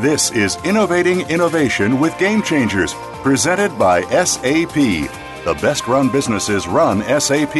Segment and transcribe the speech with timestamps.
[0.00, 4.74] This is Innovating Innovation with Game Changers, presented by SAP.
[4.74, 7.54] The best run businesses run SAP.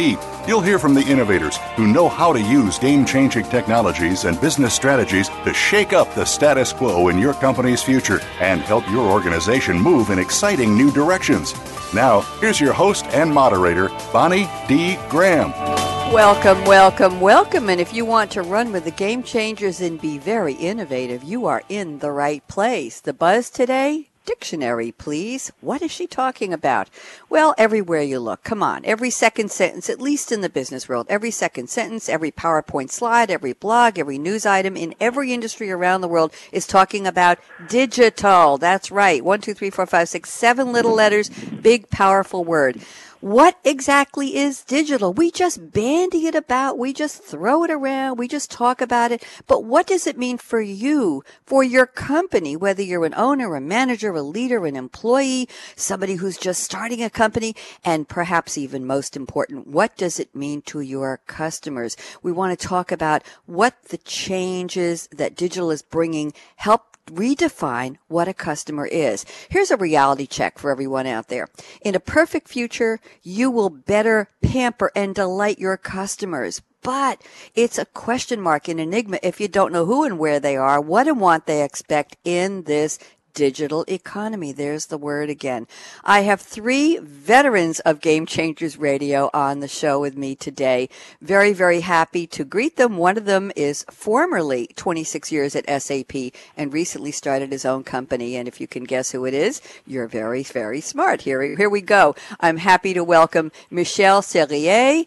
[0.45, 4.73] You'll hear from the innovators who know how to use game changing technologies and business
[4.73, 9.79] strategies to shake up the status quo in your company's future and help your organization
[9.79, 11.53] move in exciting new directions.
[11.93, 14.97] Now, here's your host and moderator, Bonnie D.
[15.07, 15.74] Graham.
[16.11, 17.69] Welcome, welcome, welcome.
[17.69, 21.45] And if you want to run with the game changers and be very innovative, you
[21.47, 23.01] are in the right place.
[23.01, 24.09] The buzz today?
[24.25, 25.51] Dictionary, please.
[25.61, 26.89] What is she talking about?
[27.29, 28.43] Well, everywhere you look.
[28.43, 28.83] Come on.
[28.85, 33.29] Every second sentence, at least in the business world, every second sentence, every PowerPoint slide,
[33.29, 38.57] every blog, every news item in every industry around the world is talking about digital.
[38.57, 39.23] That's right.
[39.23, 42.81] One, two, three, four, five, six, seven little letters, big, powerful word.
[43.21, 45.13] What exactly is digital?
[45.13, 46.77] We just bandy it about.
[46.77, 48.17] We just throw it around.
[48.17, 49.23] We just talk about it.
[49.47, 53.61] But what does it mean for you, for your company, whether you're an owner, a
[53.61, 59.15] manager, a leader, an employee, somebody who's just starting a company, and perhaps even most
[59.15, 61.97] important, what does it mean to your customers?
[62.21, 68.27] We want to talk about what the changes that digital is bringing help redefine what
[68.27, 69.25] a customer is.
[69.49, 71.47] Here's a reality check for everyone out there.
[71.81, 76.61] In a perfect future, you will better pamper and delight your customers.
[76.81, 77.23] But
[77.55, 80.79] it's a question mark, an enigma if you don't know who and where they are,
[80.79, 82.99] what and what they expect in this
[83.35, 84.51] digital economy.
[84.51, 85.67] There's the word again.
[86.03, 90.89] I have three veterans of Game Changers Radio on the show with me today.
[91.21, 92.97] Very, very happy to greet them.
[92.97, 96.15] One of them is formerly 26 years at SAP
[96.57, 98.35] and recently started his own company.
[98.35, 101.21] And if you can guess who it is, you're very, very smart.
[101.21, 102.15] Here, here we go.
[102.39, 105.03] I'm happy to welcome Michel Serrier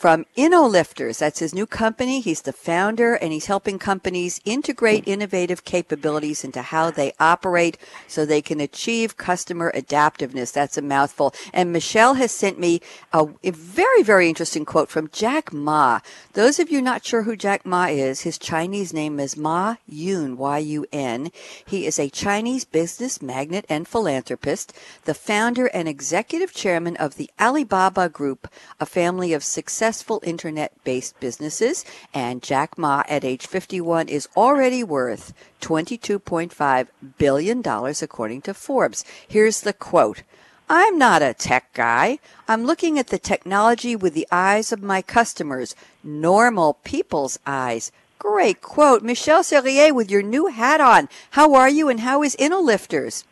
[0.00, 1.18] from InnoLifters.
[1.18, 2.22] That's his new company.
[2.22, 7.76] He's the founder and he's helping companies integrate innovative capabilities into how they operate
[8.08, 10.52] so they can achieve customer adaptiveness.
[10.52, 11.34] That's a mouthful.
[11.52, 12.80] And Michel has sent me
[13.12, 16.00] a, a very, very interesting quote from Jack Ma.
[16.32, 20.38] Those of you not sure who Jack Ma is, his Chinese name is Ma Yun,
[20.38, 21.30] Y-U-N.
[21.66, 24.72] He is a Chinese business magnate and philanthropist,
[25.04, 28.48] the founder and executive chairman of the Alibaba Group,
[28.80, 31.84] a family of success successful internet based businesses,
[32.14, 36.86] and Jack Ma at age 51 is already worth $22.5
[37.18, 37.60] billion
[38.00, 39.04] according to Forbes.
[39.26, 40.22] Here's the quote.
[40.68, 42.20] I'm not a tech guy.
[42.46, 45.74] I'm looking at the technology with the eyes of my customers,
[46.04, 47.90] normal people's eyes.
[48.20, 49.02] Great quote.
[49.02, 51.08] Michel Serrier with your new hat on.
[51.32, 53.24] How are you and how is InnoLifters?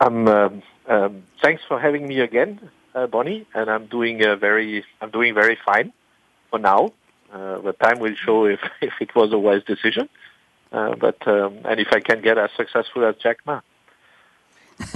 [0.00, 0.48] Uh,
[0.88, 5.34] um, thanks for having me again uh, Bonnie, and I'm doing uh, very I'm doing
[5.34, 5.92] very fine
[6.50, 6.92] for now.
[7.32, 10.08] Uh, but time will show if if it was a wise decision.
[10.70, 13.60] Uh, but um, and if I can get as successful as Jack Ma.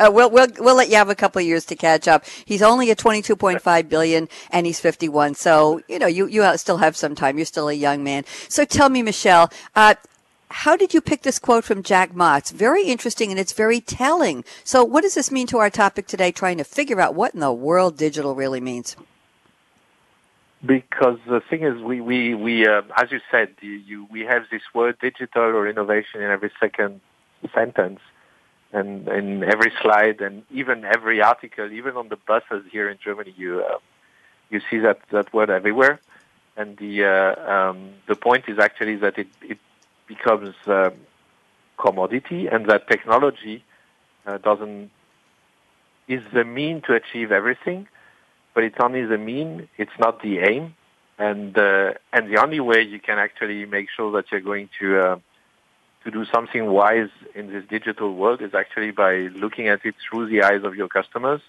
[0.00, 2.24] we'll, we'll we'll let you have a couple of years to catch up.
[2.44, 5.34] He's only at 22.5 billion and he's 51.
[5.34, 7.36] So, you know, you you still have some time.
[7.36, 8.24] You're still a young man.
[8.48, 9.94] So tell me, Michel, uh,
[10.54, 12.36] how did you pick this quote from Jack Ma?
[12.36, 14.44] It's very interesting and it's very telling.
[14.62, 16.30] So, what does this mean to our topic today?
[16.30, 18.96] Trying to figure out what in the world digital really means.
[20.64, 24.44] Because the thing is, we we we uh, as you said, you, you we have
[24.50, 27.00] this word digital or innovation in every second
[27.52, 27.98] sentence,
[28.72, 33.34] and in every slide, and even every article, even on the buses here in Germany,
[33.36, 33.78] you uh,
[34.50, 36.00] you see that that word everywhere.
[36.56, 39.58] And the uh, um, the point is actually that it, it
[40.06, 40.92] becomes um,
[41.78, 43.64] commodity and that technology
[44.26, 44.90] uh, doesn't
[46.08, 47.88] is the mean to achieve everything,
[48.54, 49.68] but it's only the mean.
[49.78, 50.74] It's not the aim,
[51.18, 55.00] and uh, and the only way you can actually make sure that you're going to
[55.00, 55.16] uh,
[56.04, 60.28] to do something wise in this digital world is actually by looking at it through
[60.28, 61.40] the eyes of your customers.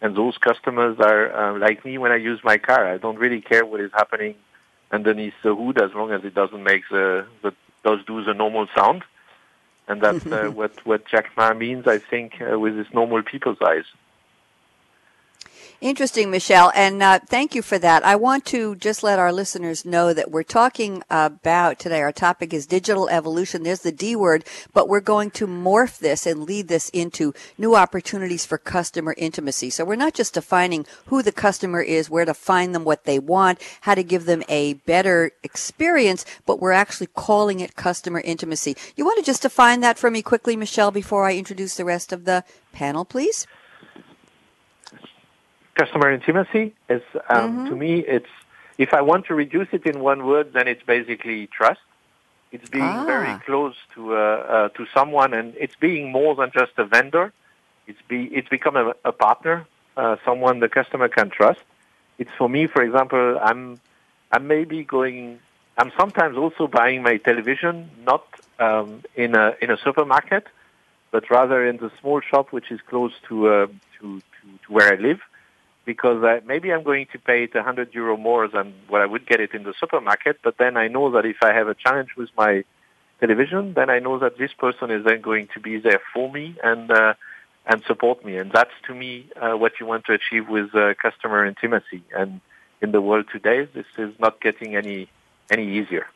[0.00, 2.86] And those customers are uh, like me when I use my car.
[2.86, 4.36] I don't really care what is happening
[4.92, 7.52] underneath the hood as long as it doesn't make the, the
[7.84, 9.04] does do the normal sound.
[9.88, 13.58] and that's uh, what what Jack Ma means, I think, uh, with his normal people's
[13.62, 13.84] eyes.
[15.80, 18.04] Interesting, Michel, and uh, thank you for that.
[18.04, 22.00] I want to just let our listeners know that we're talking about today.
[22.00, 23.62] Our topic is digital evolution.
[23.62, 27.76] There's the D word, but we're going to morph this and lead this into new
[27.76, 29.70] opportunities for customer intimacy.
[29.70, 33.20] So we're not just defining who the customer is, where to find them, what they
[33.20, 38.76] want, how to give them a better experience, but we're actually calling it customer intimacy.
[38.96, 42.12] You want to just define that for me quickly, Michel, before I introduce the rest
[42.12, 42.42] of the
[42.72, 43.46] panel, please?
[45.78, 47.68] Customer intimacy is um, mm-hmm.
[47.68, 48.34] to me it's
[48.78, 51.80] if I want to reduce it in one word, then it's basically trust.
[52.52, 53.04] It's being ah.
[53.04, 57.32] very close to uh, uh, to someone, and it's being more than just a vendor.
[57.86, 59.66] It's be it's become a, a partner,
[59.96, 61.60] uh, someone the customer can trust.
[62.18, 63.80] It's for me, for example, I'm
[64.32, 65.40] I'm maybe going.
[65.76, 68.24] I'm sometimes also buying my television not
[68.58, 70.46] um, in a in a supermarket,
[71.10, 73.66] but rather in the small shop which is close to uh,
[73.96, 75.20] to, to, to where I live
[75.88, 79.26] because I, maybe I'm going to pay it 100 euro more than what I would
[79.26, 80.36] get it in the supermarket.
[80.44, 82.64] But then I know that if I have a challenge with my
[83.20, 86.56] television, then I know that this person is then going to be there for me
[86.62, 87.14] and uh,
[87.64, 88.36] and support me.
[88.36, 92.02] And that's to me uh, what you want to achieve with uh, customer intimacy.
[92.14, 92.42] And
[92.82, 95.08] in the world today, this is not getting any
[95.50, 96.06] any easier.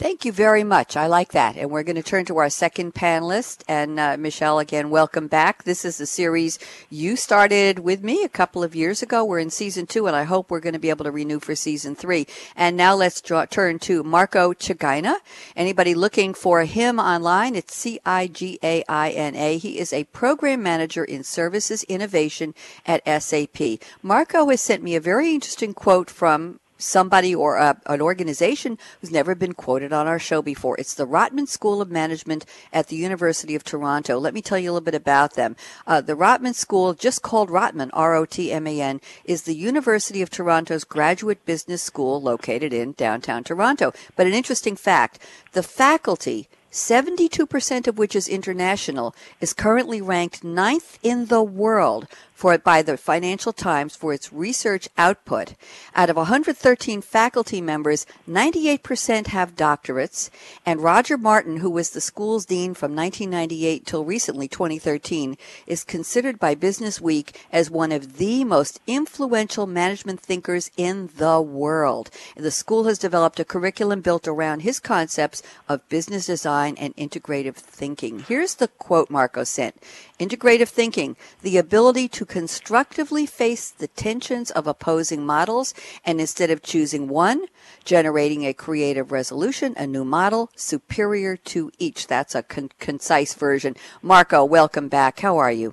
[0.00, 0.96] Thank you very much.
[0.96, 1.58] I like that.
[1.58, 3.64] And we're going to turn to our second panelist.
[3.68, 5.64] And uh, Michel, again, welcome back.
[5.64, 6.58] This is a series
[6.88, 9.26] you started with me a couple of years ago.
[9.26, 11.54] We're in season two, and I hope we're going to be able to renew for
[11.54, 12.26] season three.
[12.56, 15.18] And now let's draw, turn to Marco Cigaina.
[15.54, 19.58] Anybody looking for him online, it's C I G A I N A.
[19.58, 22.54] He is a program manager in services innovation
[22.86, 23.60] at SAP.
[24.02, 29.10] Marco has sent me a very interesting quote from somebody or a, an organization who's
[29.10, 30.76] never been quoted on our show before.
[30.78, 34.18] It's the Rotman School of Management at the University of Toronto.
[34.18, 35.56] Let me tell you a little bit about them.
[35.86, 41.82] Uh, the Rotman School, just called Rotman, R-O-T-M-A-N, is the University of Toronto's graduate business
[41.82, 43.92] school located in downtown Toronto.
[44.16, 45.18] But an interesting fact,
[45.52, 52.06] the faculty 72% of which is international, is currently ranked ninth in the world
[52.40, 55.52] for it by the Financial Times for its research output.
[55.94, 60.30] Out of 113 faculty members, 98% have doctorates,
[60.64, 66.38] and Roger Martin, who was the school's dean from 1998 till recently 2013, is considered
[66.38, 72.08] by Business Week as one of the most influential management thinkers in the world.
[72.38, 77.56] The school has developed a curriculum built around his concepts of business design and integrative
[77.56, 78.20] thinking.
[78.20, 79.76] Here's the quote Marco sent.
[80.20, 85.72] Integrative thinking, the ability to constructively face the tensions of opposing models
[86.04, 87.46] and instead of choosing one,
[87.84, 92.06] generating a creative resolution, a new model superior to each.
[92.06, 93.76] That's a con- concise version.
[94.02, 95.20] Marco, welcome back.
[95.20, 95.72] How are you?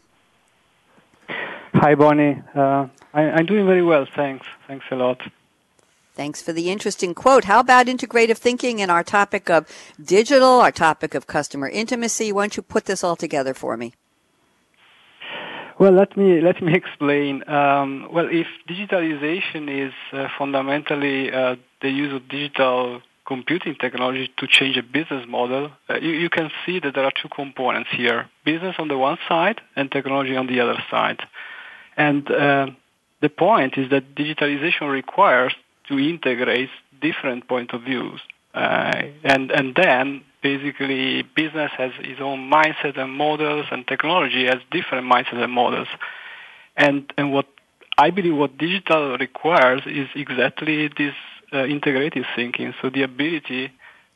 [1.73, 2.41] Hi, Bonnie.
[2.55, 4.47] Uh, I, I'm doing very well, thanks.
[4.65, 5.19] Thanks a lot.
[6.15, 7.43] Thanks for the interesting quote.
[7.43, 9.67] How about integrative thinking and our topic of
[10.01, 12.31] digital, our topic of customer intimacy?
[12.31, 13.93] Why don't you put this all together for me?
[15.79, 17.47] Well, let me let me explain.
[17.47, 24.47] Um, well, if digitalization is uh, fundamentally uh, the use of digital computing technology to
[24.47, 28.29] change a business model, uh, you, you, can see that there are two components here:
[28.45, 31.19] business on the one side and technology on the other side.
[31.95, 32.67] And uh,
[33.21, 35.53] the point is that digitalization requires
[35.89, 36.69] to integrate
[37.01, 38.19] different point of views,
[38.53, 44.57] uh, and and then basically business has its own mindset and models and technology has
[44.71, 45.87] different mindset and models.
[46.75, 47.47] And, and what
[47.97, 51.15] I believe what digital requires is exactly this
[51.51, 51.65] uh,
[52.35, 52.73] thinking.
[52.81, 53.71] So the ability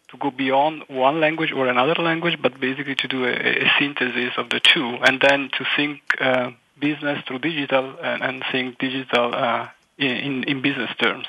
[0.10, 4.34] to go beyond one language or another language, but basically to do a, a synthesis
[4.38, 9.34] of the two, and then to think uh, business through digital and, and think digital
[9.34, 11.26] uh, in, in business terms.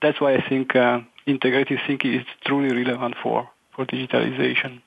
[0.00, 4.80] That's why I think uh, thinking is truly relevant for for digitalization.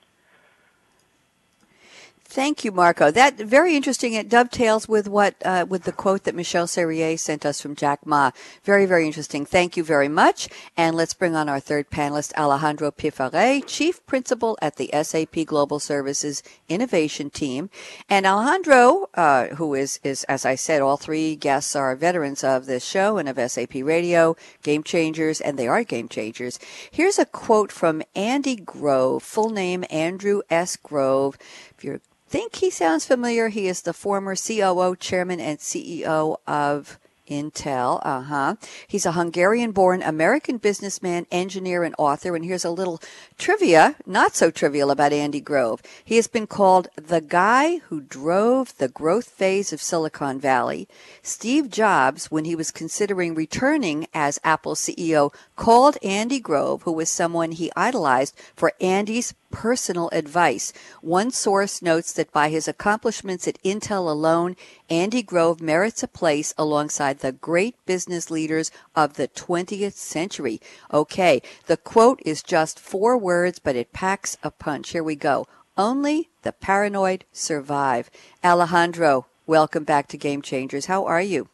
[2.28, 3.12] Thank you, Marco.
[3.12, 4.12] That very interesting.
[4.12, 8.04] It dovetails with what uh, with the quote that Michel Serrier sent us from Jack
[8.04, 8.32] Ma.
[8.64, 9.46] Very, very interesting.
[9.46, 10.48] Thank you very much.
[10.76, 15.78] And let's bring on our third panelist, Alejandro Pifaré, Chief Principal at the SAP Global
[15.78, 17.70] Services Innovation Team.
[18.08, 22.66] And Alejandro, uh, who is is as I said, all three guests are veterans of
[22.66, 26.58] this show and of SAP Radio, game changers, and they are game changers.
[26.90, 30.74] Here's a quote from Andy Grove, full name Andrew S.
[30.76, 31.38] Grove.
[31.76, 33.48] If you're think he sounds familiar.
[33.48, 38.56] He is the former COO, chairman, and CEO of Intel, uh huh.
[38.86, 42.34] He's a Hungarian born American businessman, engineer, and author.
[42.34, 43.00] And here's a little
[43.38, 45.82] trivia, not so trivial, about Andy Grove.
[46.04, 50.88] He has been called the guy who drove the growth phase of Silicon Valley.
[51.22, 57.10] Steve Jobs, when he was considering returning as Apple CEO, called Andy Grove, who was
[57.10, 60.72] someone he idolized, for Andy's personal advice.
[61.00, 64.56] One source notes that by his accomplishments at Intel alone,
[64.90, 70.60] Andy Grove merits a place alongside the great business leaders of the 20th century.
[70.92, 74.90] Okay, the quote is just four words, but it packs a punch.
[74.90, 75.46] Here we go.
[75.76, 78.10] Only the paranoid survive.
[78.42, 80.86] Alejandro, welcome back to Game Changers.
[80.86, 81.48] How are you?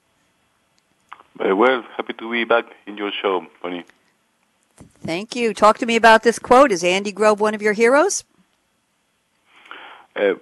[1.37, 1.83] Very well.
[1.97, 3.85] Happy to be back in your show, Bonnie.
[5.01, 5.55] Thank you.
[5.55, 6.71] Talk to me about this quote.
[6.71, 8.25] Is Andy Grove one of your heroes?
[10.15, 10.35] Uh,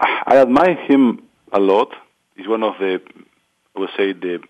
[0.00, 1.92] I admire him a lot.
[2.36, 3.00] He's one of the,
[3.74, 4.40] I would say, the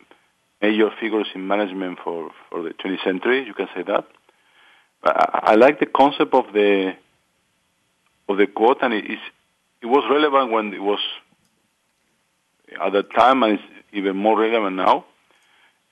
[0.60, 3.44] major figures in management for, for the 20th century.
[3.46, 4.06] You can say that.
[5.02, 6.94] But I, I like the concept of the
[8.28, 9.18] of the quote, and it, is,
[9.80, 10.98] it was relevant when it was
[12.80, 15.04] at that time, and it's even more relevant now.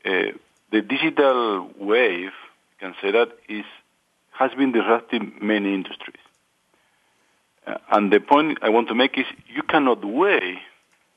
[0.05, 0.33] Uh,
[0.73, 3.65] the digital wave you can say that, is
[4.33, 6.17] has been disrupting many industries.
[7.67, 10.59] Uh, and the point I want to make is you cannot wait,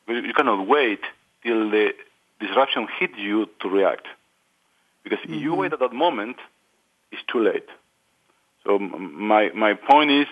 [0.08, 1.00] you cannot wait
[1.44, 1.94] till the
[2.40, 4.08] disruption hits you to react.
[5.04, 5.36] Because mm-hmm.
[5.36, 6.38] if you wait at that moment,
[7.12, 7.68] it's too late.
[8.66, 10.28] So my, my point is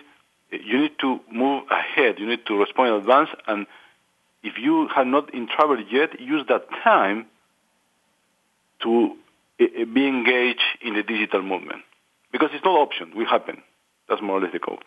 [0.52, 2.20] you need to move ahead.
[2.20, 3.30] You need to respond in advance.
[3.48, 3.68] And
[4.44, 7.26] if you have not in trouble yet, use that time
[8.84, 9.16] to
[9.60, 11.82] eh, eh, be engaged in the digital movement
[12.32, 13.16] because it's not option.
[13.16, 13.62] Will happen.
[14.10, 14.84] That's more or less the code.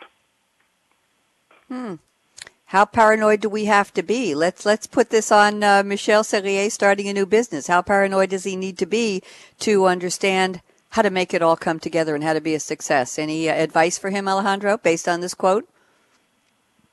[2.69, 4.35] How paranoid do we have to be?
[4.35, 7.67] Let's let's put this on uh, Michel Serrier starting a new business.
[7.67, 9.23] How paranoid does he need to be
[9.61, 10.61] to understand
[10.91, 13.19] how to make it all come together and how to be a success?
[13.19, 15.67] Any uh, advice for him, Alejandro, based on this quote?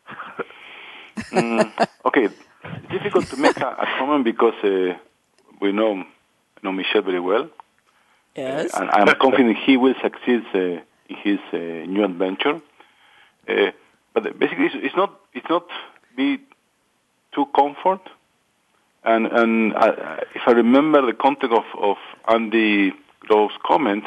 [1.17, 2.29] mm, okay,
[2.89, 4.97] difficult to make a, a comment because uh,
[5.59, 6.05] we know
[6.63, 7.49] know Michel very well.
[8.33, 8.73] Yes.
[8.75, 10.59] and I'm confident he will succeed uh,
[11.09, 12.61] in his uh, new adventure.
[14.15, 15.67] But basically, it's, it's, not it's not
[16.15, 16.39] be
[17.33, 18.01] too comfort.
[19.03, 19.73] And and
[20.33, 24.05] if I remember the context of, of Andy Grove's comment,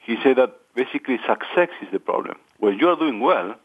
[0.00, 2.36] he said that basically success is the problem.
[2.58, 3.56] When you are doing well,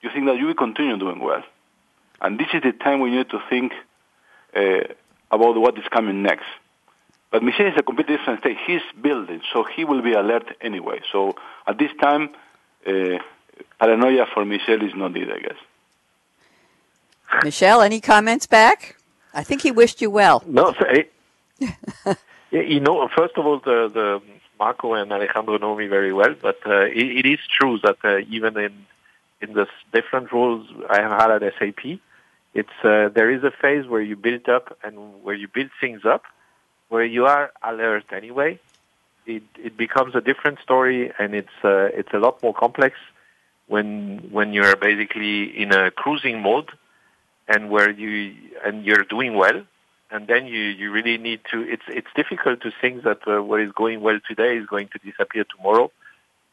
[0.00, 1.44] you think that you will continue doing well.
[2.22, 3.72] And this is the time we need to think
[4.56, 4.94] uh,
[5.30, 6.46] about what is coming next.
[7.30, 8.56] But Michel is a completely different state.
[8.66, 11.00] He's building, so he will be alert anyway.
[11.12, 11.34] So
[11.66, 12.30] at this time,
[12.86, 13.18] uh,
[13.78, 15.60] paranoia for Michel is not needed, I guess.
[17.44, 18.96] Michel, any comments back?
[19.32, 20.42] I think he wished you well.
[20.46, 22.14] No, so, eh,
[22.50, 24.22] you know, first of all, the, the
[24.58, 28.18] Marco and Alejandro know me very well, but uh, it, it is true that uh,
[28.28, 28.86] even in
[29.40, 31.98] in the different roles I have had at SAP,
[32.52, 36.04] it's uh, there is a phase where you build up and where you build things
[36.04, 36.24] up,
[36.90, 38.58] where you are alert anyway,
[39.26, 42.96] it, it becomes a different story and it's uh, it's a lot more complex
[43.70, 46.70] when when you're basically in a cruising mode
[47.46, 48.34] and where you
[48.64, 49.62] and you're doing well
[50.10, 53.60] and then you you really need to it's it's difficult to think that uh, what
[53.60, 55.88] is going well today is going to disappear tomorrow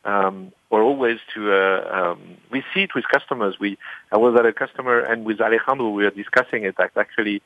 [0.05, 2.19] um, or always to uh, um,
[2.51, 3.77] we see it with customers we
[4.11, 7.41] I was at a customer and with Alejandro we were discussing it actually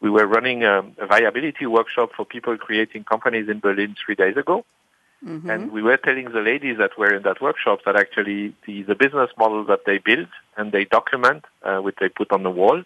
[0.00, 4.36] we were running a, a, viability workshop for people creating companies in Berlin three days
[4.36, 4.66] ago.
[5.26, 5.48] Mm-hmm.
[5.48, 8.94] And we were telling the ladies that were in that workshop that actually the, the
[8.94, 12.82] business model that they build and they document, uh, which they put on the wall,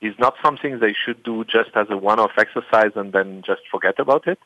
[0.00, 3.98] is not something they should do just as a one-off exercise and then just forget
[3.98, 4.38] about it.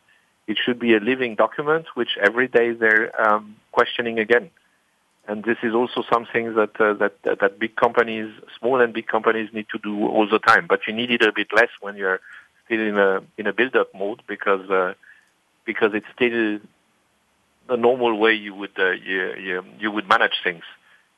[0.46, 4.50] It should be a living document which every day they're um, questioning again.
[5.28, 9.08] And this is also something that, uh, that, that that big companies, small and big
[9.08, 10.66] companies, need to do all the time.
[10.68, 12.20] But you need it a bit less when you're
[12.64, 14.94] still in a in a build-up mode because uh,
[15.64, 16.60] because it's still
[17.68, 20.62] the normal way you would uh, you, you you would manage things.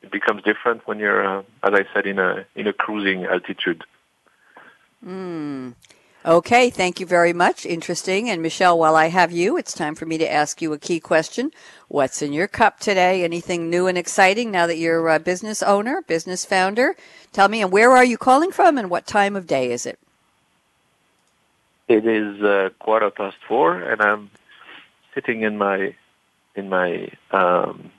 [0.01, 3.83] It becomes different when you're, uh, as I said, in a in a cruising altitude.
[5.05, 5.75] Mm.
[6.25, 7.65] Okay, thank you very much.
[7.65, 8.29] Interesting.
[8.29, 10.99] And Michel, while I have you, it's time for me to ask you a key
[10.99, 11.51] question.
[11.87, 13.23] What's in your cup today?
[13.23, 16.97] Anything new and exciting now that you're a business owner, business founder?
[17.31, 19.97] Tell me, and where are you calling from and what time of day is it?
[21.87, 24.29] It is uh, quarter past four, and I'm
[25.15, 25.95] sitting in my
[26.59, 27.91] in my um,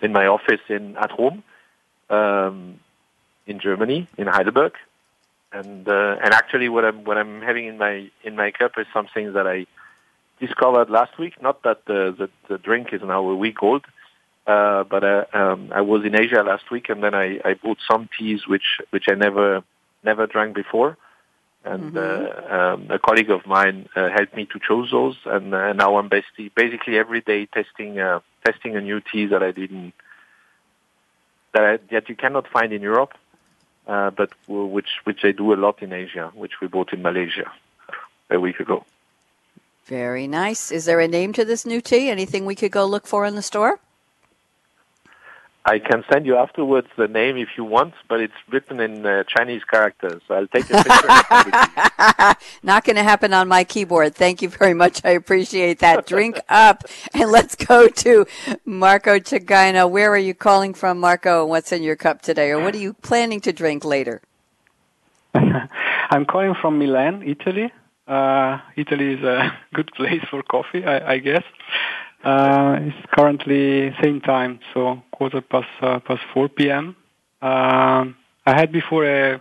[0.00, 1.42] in my office in at home
[2.10, 2.56] um,
[3.46, 4.74] in Germany in Heidelberg,
[5.52, 8.86] and uh, and actually what I'm what I'm having in my in my cup is
[8.92, 9.66] something that I
[10.44, 11.40] discovered last week.
[11.40, 13.84] Not that the, the, the drink is now a week old,
[14.46, 17.78] uh, but uh, um, I was in Asia last week, and then I, I bought
[17.90, 19.62] some teas which which I never
[20.04, 20.96] never drank before,
[21.64, 21.96] and Mm-hmm.
[21.96, 25.96] uh, um, a colleague of mine uh, helped me to choose those, and uh, now
[25.96, 29.92] I'm basically basically every day testing uh, testing a new tea that I didn't
[31.54, 33.14] that I, that you cannot find in Europe,
[33.86, 37.02] uh, but w- which which they do a lot in Asia, which we bought in
[37.02, 37.50] Malaysia
[38.30, 38.84] a week ago.
[39.86, 40.70] Very nice.
[40.70, 42.08] Is there a name to this new tea?
[42.08, 43.80] Anything we could go look for in the store?
[45.64, 49.22] I can send you afterwards the name if you want, but it's written in uh,
[49.28, 50.20] Chinese characters.
[50.26, 51.08] So I'll take a picture.
[51.08, 52.46] and send it to you.
[52.64, 54.16] Not going to happen on my keyboard.
[54.16, 55.04] Thank you very much.
[55.04, 56.06] I appreciate that.
[56.06, 56.84] Drink up.
[57.14, 58.26] And let's go to
[58.64, 59.86] Marco Cigaina.
[59.86, 61.42] Where are you calling from, Marco?
[61.42, 62.50] And what's in your cup today?
[62.50, 64.20] Or what are you planning to drink later?
[65.34, 67.72] I'm calling from Milan, Italy.
[68.08, 71.44] Uh, Italy is a good place for coffee, I, I guess.
[72.22, 76.96] Uh, it's currently same time, so quarter past uh, past 4 p.m.
[77.40, 79.40] Um, I had before a,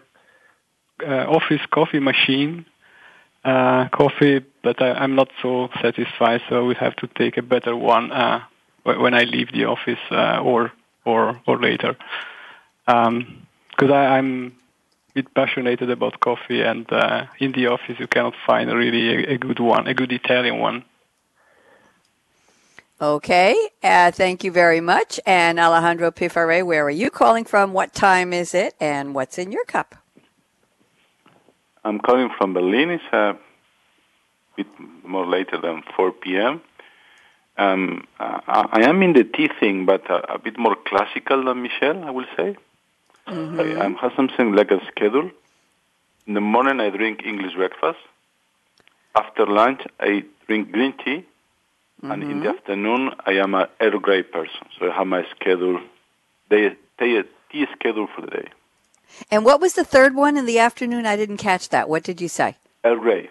[1.04, 2.66] office coffee machine
[3.44, 6.42] uh, coffee, but I'm not so satisfied.
[6.50, 8.42] So we have to take a better one uh,
[8.84, 10.72] when I leave the office or
[11.06, 11.96] or or later.
[12.86, 14.56] Because I I'm
[15.12, 19.38] a bit passionate about coffee, and uh, in the office you cannot find really a
[19.38, 20.84] good one, a good Italian one.
[23.02, 23.56] Okay.
[23.82, 25.20] Uh, thank you very much.
[25.26, 27.74] And Alejandro Pifare, where are you calling from?
[27.74, 28.76] What time is it?
[28.80, 29.96] And what's in your cup?
[31.84, 32.92] I'm calling from Berlin.
[32.92, 33.38] It's a
[34.56, 34.68] bit
[35.04, 36.62] more later than 4 p.m.
[37.58, 41.64] Um, I, I am in the tea thing, but a, a bit more classical than
[41.64, 42.56] Michel, I will say.
[43.26, 45.32] I, I have something like a schedule.
[46.28, 48.00] In the morning, I drink English breakfast.
[49.16, 51.26] After lunch, I drink green tea.
[52.04, 52.58] And in the mm-hmm.
[52.58, 54.68] afternoon, I am an Earl Grey person.
[54.80, 55.80] So I have my schedule,
[56.50, 58.48] day, day, tea schedule for the day.
[59.30, 61.06] And what was the third one in the afternoon?
[61.06, 61.90] I didn't catch that.
[61.90, 62.58] What did you say?
[62.84, 63.30] Earl Grey.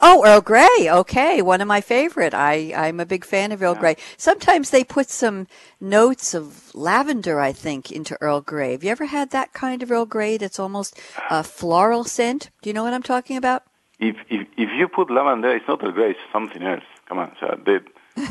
[0.00, 0.88] Oh, Earl Grey.
[0.88, 2.32] Okay, one of my favorite.
[2.32, 3.96] I I'm a big fan of Earl Grey.
[4.16, 5.48] Sometimes they put some
[5.80, 8.72] notes of lavender, I think, into Earl Grey.
[8.72, 12.50] Have you ever had that kind of Earl Grey that's almost a floral scent?
[12.62, 13.64] Do you know what I'm talking about?
[13.98, 16.84] If, if if you put lavender, it's not Earl Grey, it's something else.
[17.10, 17.78] Come on, so they,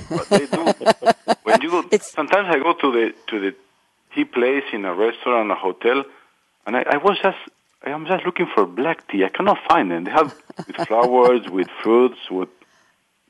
[0.10, 0.64] but they do.
[1.44, 3.52] when you go, It's- sometimes I go to the to the
[4.16, 6.06] tea place in a restaurant, a hotel,
[6.66, 7.38] and I, I was just
[7.86, 9.26] I am just looking for black tea.
[9.26, 10.06] I cannot find them.
[10.06, 10.34] They have
[10.66, 12.48] with flowers, with fruits, with.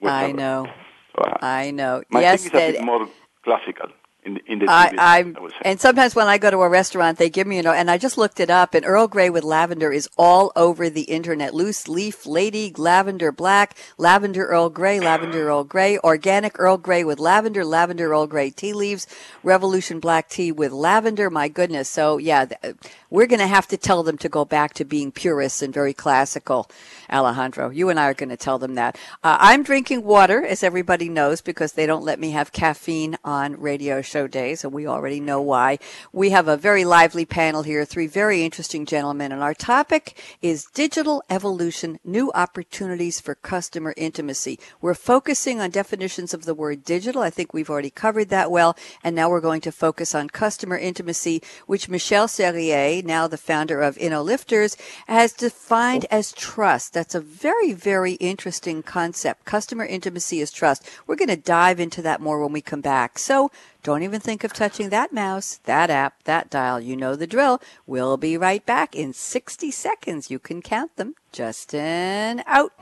[0.04, 0.68] I know.
[1.16, 2.04] So, uh, I know.
[2.12, 3.10] my yes, thing is a that- bit more
[3.44, 3.90] classical
[4.30, 7.48] in in the I, I and sometimes when I go to a restaurant, they give
[7.48, 10.10] me, you know, and I just looked it up, and Earl Grey with lavender is
[10.18, 11.54] all over the internet.
[11.54, 17.20] Loose leaf, lady, lavender black, lavender Earl Grey, lavender Earl Grey, organic Earl Grey with
[17.20, 19.08] lavender, lavender Earl Grey tea leaves,
[19.44, 21.30] revolution black tea with lavender.
[21.30, 21.90] My goodness.
[21.90, 22.76] So yeah, th-
[23.10, 25.94] we're going to have to tell them to go back to being purists and very
[25.94, 26.70] classical.
[27.12, 28.98] Alejandro, you and I are going to tell them that.
[29.24, 33.60] Uh, I'm drinking water, as everybody knows, because they don't let me have caffeine on
[33.60, 35.80] radio days, and we already know why.
[36.12, 40.66] We have a very lively panel here, three very interesting gentlemen, and our topic is
[40.74, 44.60] digital evolution, new opportunities for customer intimacy.
[44.82, 47.22] We're focusing on definitions of the word digital.
[47.22, 50.78] I think we've already covered that well, and now we're going to focus on customer
[50.78, 54.78] intimacy, which Michel Serrier, now the founder of InnoLifters,
[55.08, 56.94] has defined as trust.
[56.94, 59.46] That's a very, very interesting concept.
[59.46, 60.90] Customer intimacy is trust.
[61.08, 63.20] We're going to dive into that more when we come back.
[63.20, 66.80] So don't even think of touching that mouse, that app, that dial.
[66.82, 67.62] You know the drill.
[67.88, 70.30] We'll be right back in 60 seconds.
[70.30, 71.16] You can count them.
[71.32, 72.74] Justin out.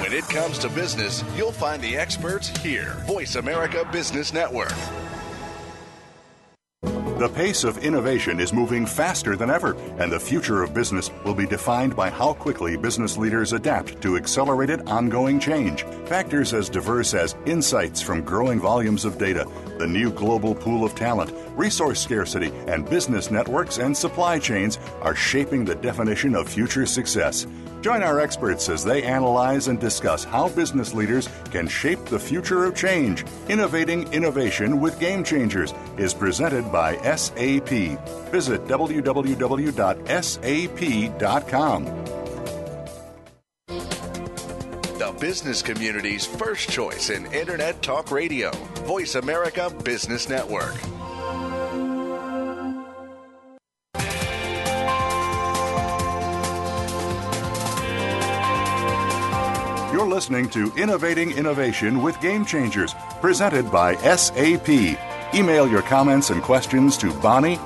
[0.00, 2.94] When it comes to business, you'll find the experts here.
[3.06, 4.72] Voice America Business Network.
[7.18, 11.34] The pace of innovation is moving faster than ever, and the future of business will
[11.34, 15.82] be defined by how quickly business leaders adapt to accelerated ongoing change.
[16.06, 20.94] Factors as diverse as insights from growing volumes of data, the new global pool of
[20.94, 26.86] talent, resource scarcity, and business networks and supply chains are shaping the definition of future
[26.86, 27.48] success.
[27.80, 32.64] Join our experts as they analyze and discuss how business leaders can shape the future
[32.64, 33.24] of change.
[33.48, 37.68] Innovating Innovation with Game Changers is presented by SAP.
[38.30, 39.68] Visit www.sap.com.
[44.98, 48.50] The business community's first choice in Internet talk radio.
[48.84, 50.74] Voice America Business Network.
[60.18, 64.68] Listening to Innovating Innovation with Game Changers, presented by SAP.
[65.32, 67.62] Email your comments and questions to bonnie.d.graham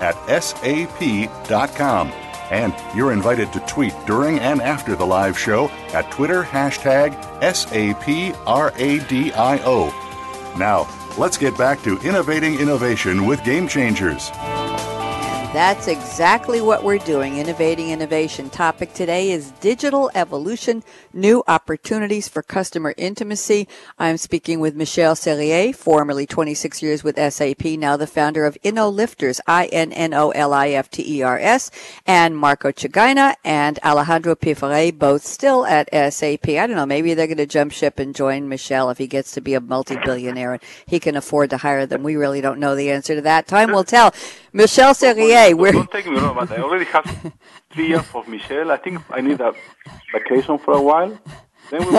[0.00, 2.08] at sap.com.
[2.50, 8.32] And you're invited to tweet during and after the live show at Twitter hashtag SAPRADIO.
[10.58, 14.30] Now, let's get back to innovating innovation with Game Changers.
[15.54, 17.38] That's exactly what we're doing.
[17.38, 18.50] Innovating Innovation.
[18.50, 20.84] Topic today is digital evolution,
[21.14, 23.66] new opportunities for customer intimacy.
[23.98, 29.40] I'm speaking with Michel Serrier, formerly 26 years with SAP, now the founder of InnoLifters,
[29.46, 31.70] I-N-N-O-L-I-F-T-E-R-S,
[32.06, 36.50] and Marco Cigaina and Alejandro Pifare, both still at SAP.
[36.50, 39.32] I don't know, maybe they're going to jump ship and join Michel if he gets
[39.32, 42.02] to be a multi-billionaire and he can afford to hire them.
[42.02, 43.48] We really don't know the answer to that.
[43.48, 44.12] Time will tell.
[44.52, 45.72] Michel Serrier, we're...
[45.72, 47.32] Don't take me wrong, but I already have
[47.70, 48.70] three years of Michel.
[48.70, 49.52] I think I need a
[50.12, 51.18] vacation for a while.
[51.70, 51.92] Then we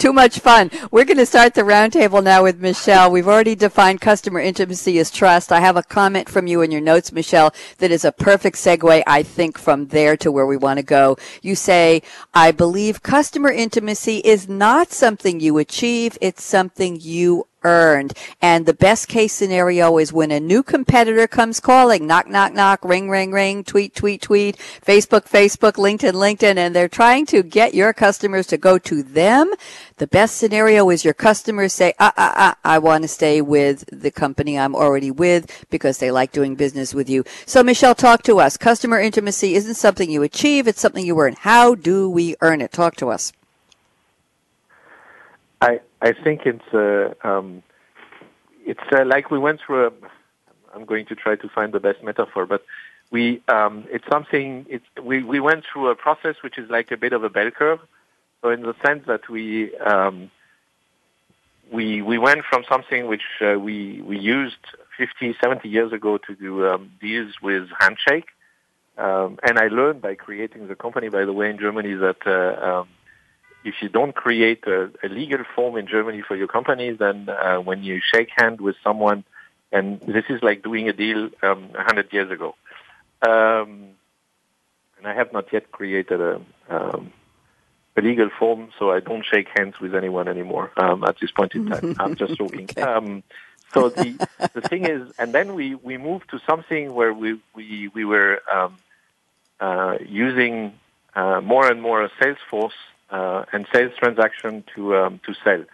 [0.00, 0.70] Too much fun.
[0.90, 3.10] We're going to start the roundtable now with Michel.
[3.10, 5.52] We've already defined customer intimacy as trust.
[5.52, 9.02] I have a comment from you in your notes, Michel, that is a perfect segue,
[9.06, 11.18] I think, from there to where we want to go.
[11.42, 12.00] You say,
[12.32, 18.12] I believe customer intimacy is not something you achieve, it's something you earned.
[18.40, 22.84] And the best case scenario is when a new competitor comes calling, knock, knock, knock,
[22.84, 27.74] ring, ring, ring, tweet, tweet, tweet, Facebook, Facebook, LinkedIn, LinkedIn, and they're trying to get
[27.74, 29.52] your customers to go to them.
[29.96, 33.84] The best scenario is your customers say, ah, ah, ah, I want to stay with
[33.92, 37.24] the company I'm already with because they like doing business with you.
[37.46, 38.56] So Michel, talk to us.
[38.56, 40.66] Customer intimacy isn't something you achieve.
[40.66, 41.34] It's something you earn.
[41.38, 42.72] How do we earn it?
[42.72, 43.32] Talk to us.
[45.60, 47.62] I I think it's uh, um,
[48.64, 49.90] it's uh, like we went through a.
[50.74, 52.64] I'm going to try to find the best metaphor, but
[53.10, 54.66] we um, it's something.
[54.68, 57.50] It's we we went through a process which is like a bit of a bell
[57.50, 57.80] curve.
[58.40, 60.30] So in the sense that we um,
[61.70, 64.64] we we went from something which uh, we we used
[64.96, 68.28] 50, 70 years ago to do um, deals with handshake,
[68.96, 72.26] um, and I learned by creating the company, by the way, in Germany that.
[72.26, 72.88] Uh, um,
[73.64, 77.56] if you don't create a, a, legal form in Germany for your company, then uh,
[77.56, 79.24] when you shake hand with someone,
[79.72, 82.54] and this is like doing a deal um, 100 years ago.
[83.22, 83.90] Um,
[84.98, 87.12] and I have not yet created a, um,
[87.96, 91.54] a legal form, so I don't shake hands with anyone anymore um, at this point
[91.54, 91.96] in time.
[92.00, 92.64] I'm just joking.
[92.64, 92.82] okay.
[92.82, 93.22] Um,
[93.74, 97.88] so the the thing is, and then we we moved to something where we we
[97.88, 98.76] we were um,
[99.60, 100.74] uh, using
[101.14, 102.72] uh, more and more a Salesforce
[103.10, 105.64] uh, and sales transaction to um, to sell.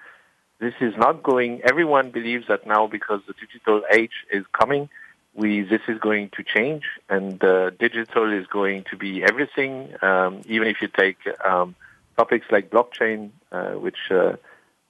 [0.58, 1.60] This is not going.
[1.62, 4.88] Everyone believes that now because the digital age is coming,
[5.34, 9.94] we this is going to change, and uh, digital is going to be everything.
[10.02, 11.74] Um, even if you take um,
[12.16, 14.36] topics like blockchain, uh, which uh,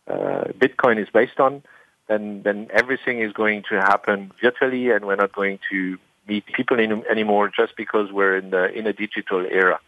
[0.07, 1.63] uh, Bitcoin is based on,
[2.09, 6.79] then then everything is going to happen virtually, and we're not going to meet people
[6.79, 9.81] in, anymore just because we're in the in a digital era.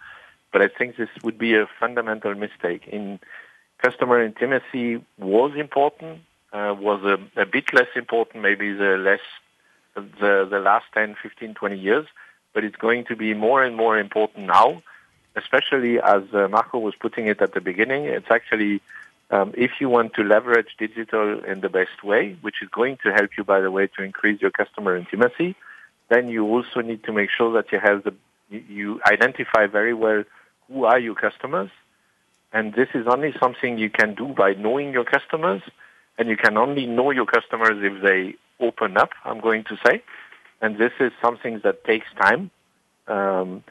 [0.52, 2.86] But I think this would be a fundamental mistake.
[2.86, 3.20] In
[3.82, 6.20] customer intimacy was important,
[6.52, 9.20] uh, was a, a, bit less important, maybe the less
[9.94, 12.06] the the last 10, 15, 20 years,
[12.54, 14.82] but it's going to be more and more important now,
[15.36, 18.04] especially as uh, Marco was putting it at the beginning.
[18.04, 18.80] It's actually
[19.30, 23.12] um, if you want to leverage digital in the best way, which is going to
[23.12, 25.54] help you, by the way, to increase your customer intimacy,
[26.08, 28.14] then you also need to make sure that you have the
[28.50, 30.24] you identify very well
[30.72, 31.70] who are your customers.
[32.52, 35.62] And this is only something you can do by knowing your customers.
[36.18, 40.02] And you can only know your customers if they open up, I'm going to say.
[40.60, 42.50] And this is something that takes time.
[43.06, 43.62] Um,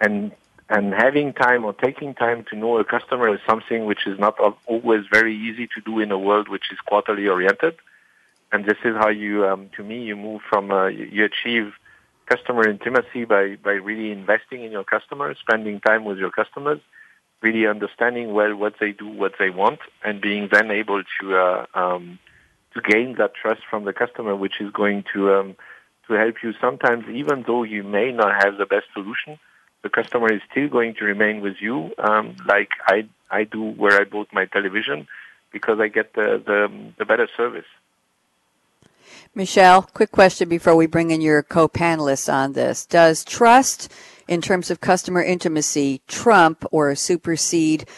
[0.00, 0.32] and
[0.68, 4.38] and having time or taking time to know a customer is something which is not
[4.66, 7.76] always very easy to do in a world which is quarterly oriented.
[8.50, 11.74] And this is how you, um, to me, you move from, uh, you achieve
[12.26, 16.80] customer intimacy by, by really investing in your customers, spending time with your customers,
[17.42, 21.66] really understanding well what they do, what they want, and being then able to uh,
[21.74, 22.18] um,
[22.72, 25.56] to gain that trust from the customer, which is going to um,
[26.08, 26.52] to help you.
[26.60, 29.38] Sometimes, even though you may not have the best solution,
[29.82, 34.00] the customer is still going to remain with you, um, like I I do where
[34.00, 35.06] I bought my television,
[35.52, 37.66] because I get the the, the better service.
[39.36, 42.86] Michel, quick question before we bring in your co-panelists on this.
[42.86, 43.90] Does trust
[44.28, 47.88] in terms of customer intimacy trump or supersede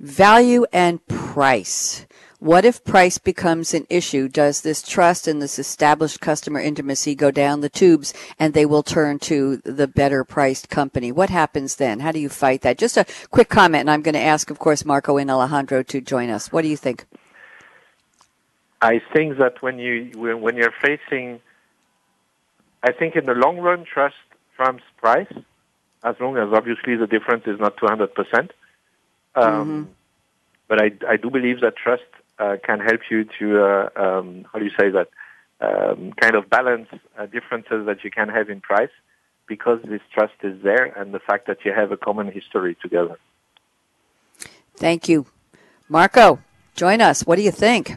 [0.00, 2.06] value and price?
[2.38, 4.26] What if price becomes an issue?
[4.26, 8.82] Does this trust and this established customer intimacy go down the tubes and they will
[8.82, 11.12] turn to the better priced company?
[11.12, 12.00] What happens then?
[12.00, 12.78] How do you fight that?
[12.78, 16.00] Just a quick comment, and I'm going to ask, of course, Marco and Alejandro to
[16.00, 16.50] join us.
[16.50, 17.04] What do you think?
[18.80, 21.40] I think that when you when you're facing,
[22.82, 24.16] I think in the long run, trust
[24.56, 25.32] trumps price,
[26.04, 28.52] as long as obviously the difference is not 200 percent.
[29.34, 29.82] Um, mm-hmm.
[30.68, 32.02] But I, I do believe that trust
[32.38, 35.08] uh, can help you to, uh, um, how do you say that,
[35.60, 38.90] um, kind of balance uh, differences that you can have in price
[39.46, 43.16] because this trust is there and the fact that you have a common history together.
[44.76, 45.26] Thank you.
[45.88, 46.40] Marco,
[46.74, 47.22] join us.
[47.22, 47.96] What do you think?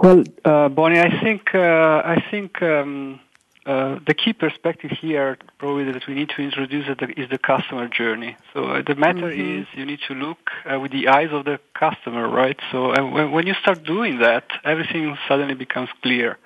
[0.00, 3.18] Well, uh, Bonnie, I think uh, I think um,
[3.66, 8.36] uh, the key perspective here, probably that we need to introduce is the customer journey.
[8.54, 9.62] So uh, the matter mm-hmm.
[9.62, 12.56] is you need to look uh, with the eyes of the customer, right?
[12.70, 16.38] So uh, when, when, you start doing that, everything suddenly becomes clear.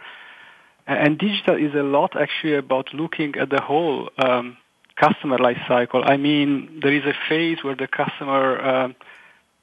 [0.87, 4.57] And digital is a lot actually about looking at the whole um,
[4.97, 6.03] customer life cycle.
[6.03, 8.97] I mean, there is a phase where the customer um,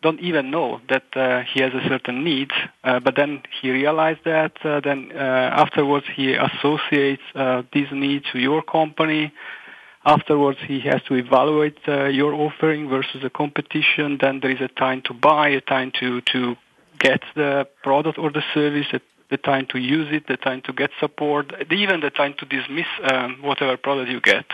[0.02, 2.52] don't even know that uh, he has a certain need,
[2.84, 4.54] uh, but then he realized that.
[4.64, 9.34] Uh, then uh, afterwards, he associates uh, this need to your company.
[10.06, 14.18] Afterwards, he has to evaluate uh, your offering versus the competition.
[14.22, 16.56] Then there is a time to buy, a time to to
[17.00, 20.74] get the product or the service, a, the time to use it, the time to
[20.74, 24.46] get support, even the time to dismiss um, whatever product you get.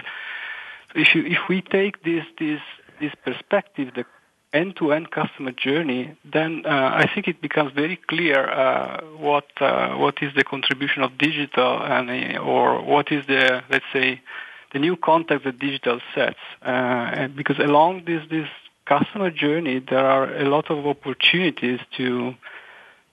[0.95, 2.62] If you if we take this this
[2.99, 4.05] this perspective, the
[4.55, 6.69] end-to-end customer journey, then uh,
[7.03, 11.73] I think it becomes very clear uh, what uh, what is the contribution of digital
[11.83, 14.21] and or what is the let's say
[14.73, 16.43] the new context that digital sets.
[16.61, 18.49] Uh, because along this this
[18.85, 22.33] customer journey, there are a lot of opportunities to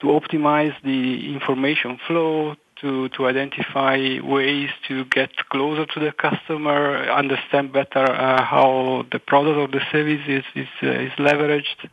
[0.00, 7.08] to optimize the information flow, to, to identify ways to get closer to the customer,
[7.10, 11.88] understand better uh, how the product or the service is, is, uh, is leveraged.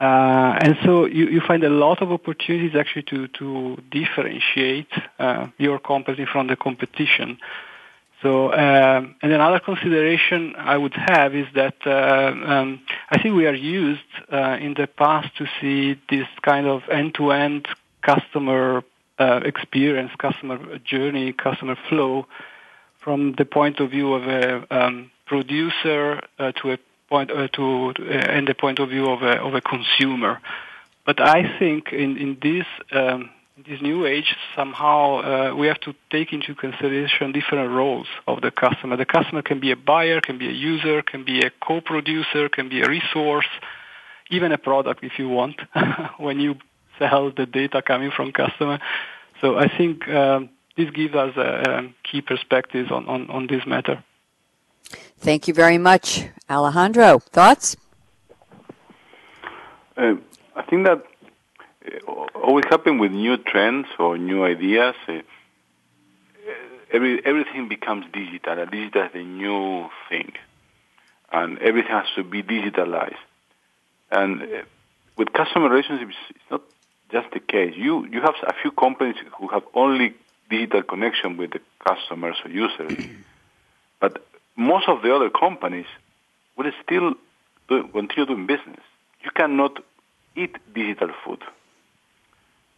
[0.00, 5.48] Uh, and so you, you find a lot of opportunities actually to, to differentiate uh,
[5.58, 7.38] your company from the competition.
[8.22, 13.46] So, um, and another consideration I would have is that uh, um, I think we
[13.46, 14.00] are used
[14.32, 17.68] uh, in the past to see this kind of end-to-end
[18.02, 18.82] customer
[19.18, 22.26] experience, customer journey, customer flow
[22.98, 26.78] from the point of view of a um, producer uh, to a
[27.08, 30.40] point uh, to uh, and the point of view of a, of a consumer.
[31.06, 33.30] But I think in in this um,
[33.66, 38.50] this new age, somehow uh, we have to take into consideration different roles of the
[38.50, 38.96] customer.
[38.96, 42.68] The customer can be a buyer, can be a user, can be a co-producer, can
[42.68, 43.48] be a resource,
[44.30, 45.60] even a product if you want.
[46.18, 46.56] when you
[46.98, 48.78] sell the data coming from customer.
[49.40, 53.66] So I think um, this gives us a, a key perspectives on, on, on this
[53.66, 54.02] matter.
[55.18, 56.24] Thank you very much.
[56.48, 57.76] Alejandro, thoughts?
[59.96, 60.14] Uh,
[60.54, 61.04] I think that
[61.84, 64.94] uh, always happen with new trends or new ideas.
[65.08, 65.20] Uh,
[66.92, 68.64] every, everything becomes digital.
[68.66, 70.32] Digital is the new thing.
[71.32, 73.16] And everything has to be digitalized.
[74.10, 74.46] And uh,
[75.16, 76.62] with customer relationships, it's not
[77.10, 77.74] just the case.
[77.76, 80.14] You you have a few companies who have only
[80.50, 82.92] digital connection with the customers or users,
[84.00, 84.24] but
[84.56, 85.86] most of the other companies
[86.56, 87.14] will still
[87.68, 88.80] do, continue doing business.
[89.22, 89.82] You cannot
[90.36, 91.40] eat digital food.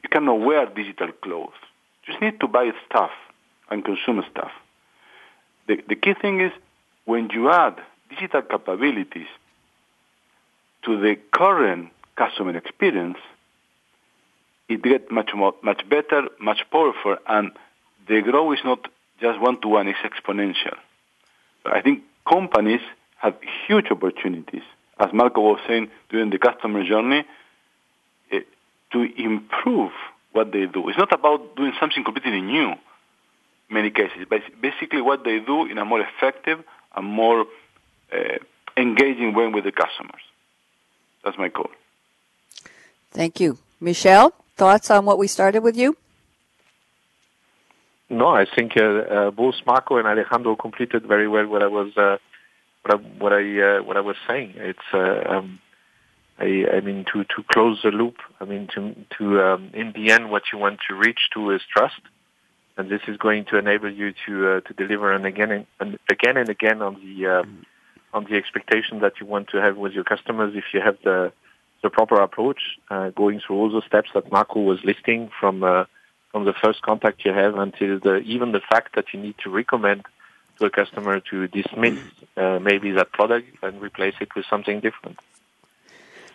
[0.02, 1.60] You cannot wear digital clothes.
[2.04, 3.10] You just need to buy stuff
[3.70, 4.50] and consume stuff.
[5.66, 6.52] The, the key thing is
[7.04, 7.76] when you add
[8.08, 9.28] digital capabilities
[10.84, 13.18] to the current customer experience,
[14.70, 17.50] it gets much more, much better, much powerful, and
[18.08, 18.86] the growth is not
[19.20, 20.76] just one to one; it's exponential.
[21.66, 22.80] I think companies
[23.18, 23.34] have
[23.66, 24.62] huge opportunities,
[24.98, 27.24] as Marco was saying during the customer journey,
[28.32, 28.38] uh,
[28.92, 29.90] to improve
[30.32, 30.88] what they do.
[30.88, 32.70] It's not about doing something completely new.
[32.70, 36.58] In many cases, but basically what they do in a more effective
[36.96, 37.44] and more
[38.12, 38.38] uh,
[38.76, 40.22] engaging way with the customers.
[41.24, 41.70] That's my call.
[43.12, 45.96] Thank you, Michel thoughts on what we started with you?
[48.10, 48.84] No, I think uh,
[49.16, 52.18] uh, both Marco and Alejandro completed very well what I was uh,
[52.82, 54.50] what I what I, uh, what I was saying.
[54.56, 55.60] It's uh, um,
[56.38, 58.16] I, I mean to to close the loop.
[58.40, 58.80] I mean to
[59.16, 62.02] to um, in the end, what you want to reach to is trust,
[62.76, 65.98] and this is going to enable you to uh, to deliver and again and, and
[66.10, 67.16] again and again on the
[68.12, 71.32] on the expectation that you want to have with your customers if you have the
[71.82, 75.84] the proper approach, uh, going through all the steps that Marco was listing from uh,
[76.30, 79.50] from the first contact you have until the even the fact that you need to
[79.50, 80.04] recommend
[80.58, 81.98] to a customer to dismiss
[82.36, 85.18] uh, maybe that product and replace it with something different.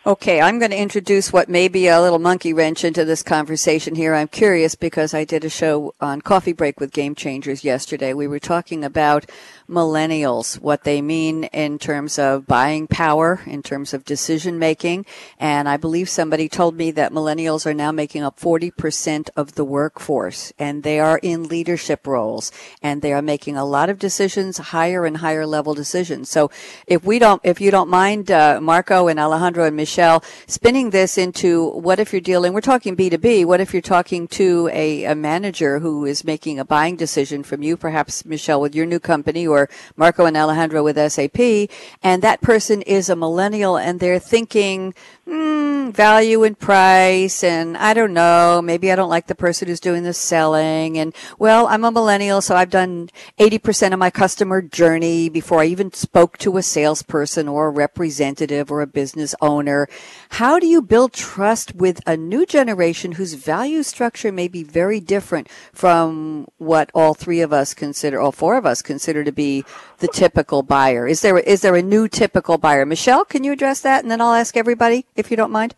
[0.08, 3.96] Okay, I'm going to introduce what may be a little monkey wrench into this conversation
[3.96, 4.14] here.
[4.14, 8.14] I'm curious because I did a show on Coffee Break with Game Changers yesterday.
[8.14, 9.26] We were talking about
[9.70, 15.06] millennials, what they mean in terms of buying power, in terms of decision making.
[15.40, 19.66] And I believe somebody told me that millennials are now making up 40% of the
[19.66, 22.52] workforce and they are in leadership roles
[22.82, 26.30] and they are making a lot of decisions, higher and higher level decisions.
[26.30, 26.52] So
[26.88, 31.18] if we don't, if you don't mind, uh, Marco and Alejandro and Michel, spinning this
[31.18, 35.16] into what if you're dealing, we're talking B2B, what if you're talking to a, a
[35.16, 39.48] manager who is making a buying decision from you, perhaps Michel with your new company
[39.48, 39.55] or
[39.96, 41.70] Marco and Alejandro with SAP,
[42.04, 44.94] and that person is a millennial and they're thinking,
[45.28, 49.80] mm, value and price, and I don't know, maybe I don't like the person who's
[49.80, 53.10] doing the selling, and well, I'm a millennial, so I've done
[53.40, 58.72] 80% of my customer journey before I even spoke to a salesperson or a representative
[58.72, 59.88] or a business owner.
[60.30, 65.00] How do you build trust with a new generation whose value structure may be very
[65.00, 69.64] different from what all three of us consider, all four of us consider to be
[70.00, 71.08] the typical buyer?
[71.08, 72.86] Is there, is there a new typical buyer?
[72.86, 74.04] Michel, can you address that?
[74.04, 75.76] And then I'll ask everybody if you don't mind.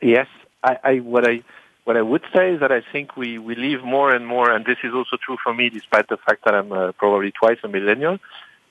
[0.00, 0.26] Yes,
[0.62, 1.42] I, I what I
[1.84, 4.64] what I would say is that I think we, we live more and more, and
[4.64, 7.68] this is also true for me, despite the fact that I'm uh, probably twice a
[7.68, 8.18] millennial.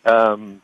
[0.06, 0.62] Um,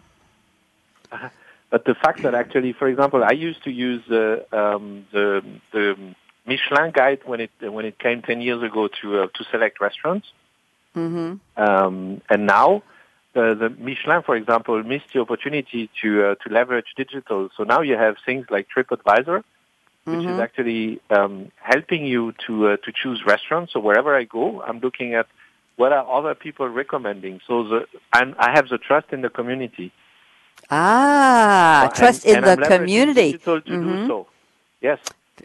[1.69, 5.97] but the fact that actually, for example, I used to use uh, um, the the
[6.45, 10.27] Michelin guide when it when it came ten years ago to uh, to select restaurants,
[10.95, 11.61] mm-hmm.
[11.61, 12.83] um, and now
[13.37, 17.49] uh, the Michelin, for example, missed the opportunity to uh, to leverage digital.
[17.55, 19.43] So now you have things like TripAdvisor,
[20.05, 20.29] which Mm-hmm.
[20.33, 23.73] is actually um, helping you to uh, to choose restaurants.
[23.73, 25.27] So wherever I go, I'm looking at
[25.75, 27.39] what are other people recommending.
[27.47, 27.79] So the
[28.13, 29.91] I'm, I have the trust in the community.
[30.69, 33.31] Ah, And- trust in and the I'm community.
[33.33, 33.83] digital to Mhm.
[33.87, 34.27] do so.
[34.81, 34.99] Yes,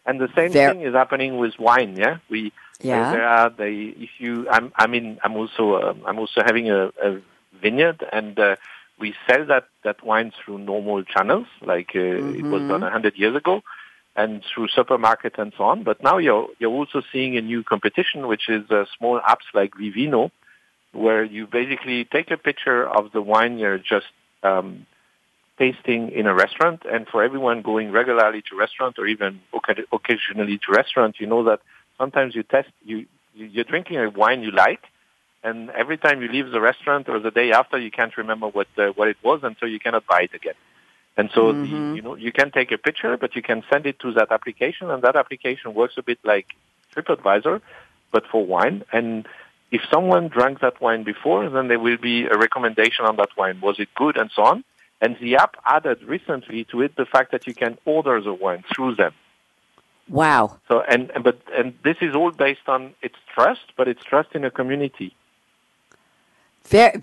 [0.06, 1.96] and the same Ver- thing is happening with wine.
[1.96, 3.10] Yeah, we Yeah.
[3.12, 3.70] there are the
[4.06, 7.08] if you I'm I mean I'm also uh, I'm also having a, a
[7.62, 8.56] vineyard and uh,
[9.02, 13.14] we sell that that wine through normal channels like uh, it was done a hundred
[13.22, 13.62] years ago
[14.14, 15.78] and through supermarket and so on.
[15.90, 19.72] But now you're you're also seeing a new competition which is uh, small apps like
[19.80, 20.30] Vivino
[21.04, 24.10] where you basically take a picture of the wine you're just
[24.50, 24.86] um,
[25.58, 29.40] tasting in a restaurant, and for everyone going regularly to restaurant or even
[29.92, 31.60] occasionally to restaurant, you know that
[31.98, 34.82] sometimes you test you- you're drinking a wine you like,
[35.44, 38.68] and every time you leave the restaurant or the day after, you can't remember what
[38.78, 40.54] uh, what it was, and so you cannot buy it again.
[41.16, 41.62] And so Mhm.
[41.62, 44.30] the, you know you can take a picture, but you can send it to that
[44.32, 46.46] application, and that application works a bit like
[46.94, 47.60] TripAdvisor,
[48.10, 48.84] but for wine.
[48.92, 49.26] And
[49.70, 53.60] if someone drank that wine before, then there will be a recommendation on that wine.
[53.60, 54.64] Was it good, and so on.
[55.00, 58.62] And the app added recently to it the fact that you can order the wine
[58.72, 59.14] through them.
[60.08, 60.58] Wow.
[60.68, 64.30] So and and- but and this is all based on its trust, but it's trust
[64.34, 65.14] in a community.
[66.64, 67.00] Very,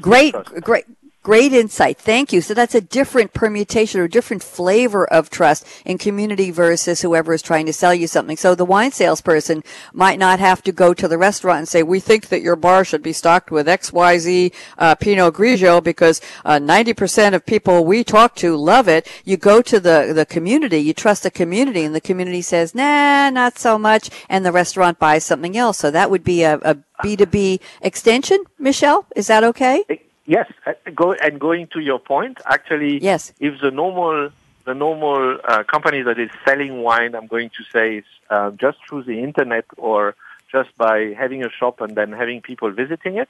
[0.00, 0.84] great, great,
[1.22, 1.98] great insight.
[1.98, 2.40] Thank you.
[2.40, 7.42] So that's a different permutation or different flavor of trust in community versus whoever is
[7.42, 8.36] trying to sell you something.
[8.36, 12.00] So the wine salesperson might not have to go to the restaurant and say, "We
[12.00, 16.20] think that your bar should be stocked with X, Y, Z uh, Pinot Grigio because
[16.44, 20.26] uh, ninety percent of people we talk to love it." You go to the the
[20.26, 24.52] community, you trust the community, and the community says, "Nah, not so much," and the
[24.52, 25.78] restaurant buys something else.
[25.78, 29.06] So that would be a, a B2B extension, Michel?
[29.16, 29.84] Is that okay?
[30.30, 32.40] Yes, uh, go and going to your point.
[32.46, 33.32] Actually, Yes.
[33.40, 34.30] if the normal
[34.64, 38.78] the normal uh, company that is selling wine, I'm going to say, is uh, just
[38.86, 40.14] through the internet or
[40.52, 43.28] just by having a shop and then having people visiting it,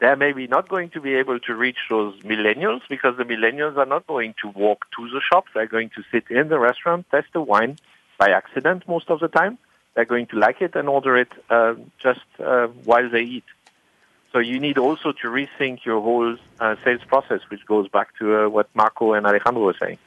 [0.00, 3.90] they're maybe not going to be able to reach those millennials because the millennials are
[3.94, 5.44] not going to walk to the shop.
[5.54, 7.76] They're going to sit in the restaurant, test the wine
[8.18, 9.58] by accident most of the time.
[9.94, 13.44] They're going to like it and order it uh, just uh, while they eat.
[14.32, 18.46] So you need also to rethink your whole uh, sales process, which goes back to
[18.46, 19.98] uh, what Marco and Alejandro were saying.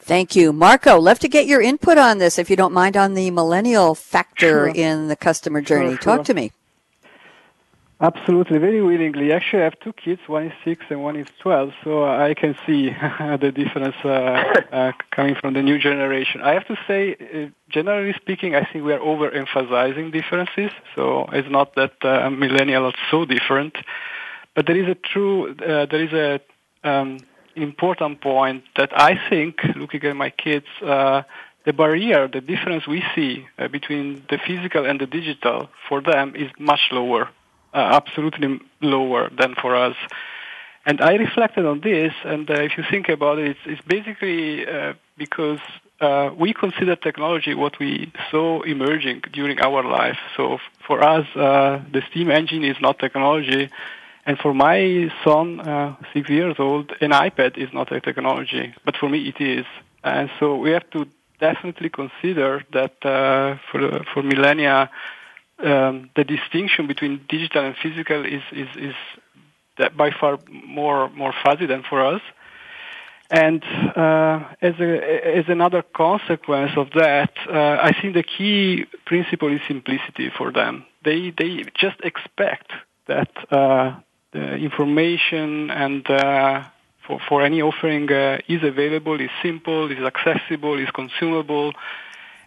[0.00, 0.54] Thank you.
[0.54, 3.94] Marco, love to get your input on this, if you don't mind, on the millennial
[3.94, 4.68] factor Sure.
[4.68, 5.90] in the customer journey.
[5.90, 6.52] Sure, Talk to me.
[8.00, 9.32] Absolutely, very willingly.
[9.32, 10.20] Actually, I have two kids.
[10.28, 14.08] One is six and one is twelve, so I can see the difference uh,
[14.72, 16.40] uh, coming from the new generation.
[16.40, 20.70] I have to say, uh, generally speaking, I think we are overemphasizing differences.
[20.94, 23.76] So it's not that uh, millennials are so different,
[24.54, 26.40] but there is a true, uh, there is a
[26.88, 27.18] um,
[27.56, 31.22] important point that I think, looking at my kids, uh,
[31.64, 36.36] the barrier, the difference we see uh, between the physical and the digital for them
[36.36, 37.28] is much lower
[37.74, 39.96] absolutely lower than for us.
[40.86, 44.66] And I reflected on this, and uh, if you think about it, it's, it's basically
[44.66, 45.58] uh, because
[46.00, 50.16] uh, we consider technology what we saw emerging during our life.
[50.36, 53.68] So for us, uh, the steam engine is not technology,
[54.24, 58.96] and for my son, uh, six years old, an iPad is not a technology, but
[58.96, 59.66] for me it is.
[60.04, 61.06] And so we have to
[61.38, 62.94] definitely consider that
[63.70, 64.90] for for millennia
[65.58, 68.94] um, the distinction between digital and physical is is, is
[69.96, 72.22] by far more more fuzzy than for us.
[73.30, 73.62] And
[73.94, 79.60] uh, as a, as another consequence of that, uh, I think the key principle is
[79.68, 80.86] simplicity for them.
[81.04, 82.72] They they just expect
[83.06, 83.96] that uh,
[84.32, 86.64] the information and uh,
[87.06, 91.74] for for any offering uh, is available, is simple, is accessible, is consumable,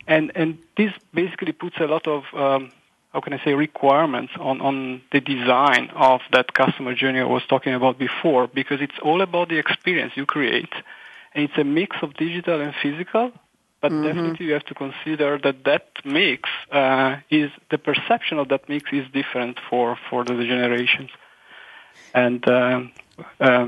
[0.08, 2.72] and and this basically puts a lot of um,
[3.14, 7.44] how can I say, requirements on, on the design of that customer journey I was
[7.48, 10.74] talking about before, because it's all about the experience you create.
[11.34, 13.34] And it's a mix of digital and physical,
[13.82, 14.04] but mm-hmm.
[14.06, 18.92] definitely you have to consider that that mix uh, is, the perception of that mix
[18.94, 21.10] is different for, for the generations.
[22.14, 22.82] And uh,
[23.40, 23.68] uh,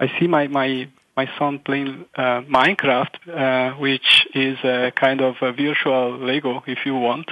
[0.00, 5.36] I see my, my, my son playing uh, Minecraft, uh, which is a kind of
[5.42, 7.30] a virtual Lego, if you want.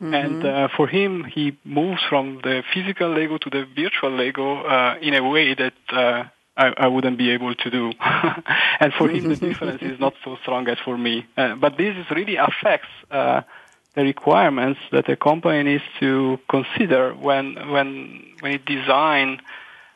[0.00, 0.14] Mm-hmm.
[0.14, 4.96] And uh, for him, he moves from the physical Lego to the virtual Lego uh,
[5.00, 6.24] in a way that uh,
[6.56, 7.92] I, I wouldn't be able to do.
[8.80, 11.26] and for him, the difference is not so strong as for me.
[11.36, 13.42] Uh, but this really affects uh,
[13.94, 19.40] the requirements that a company needs to consider when when when it design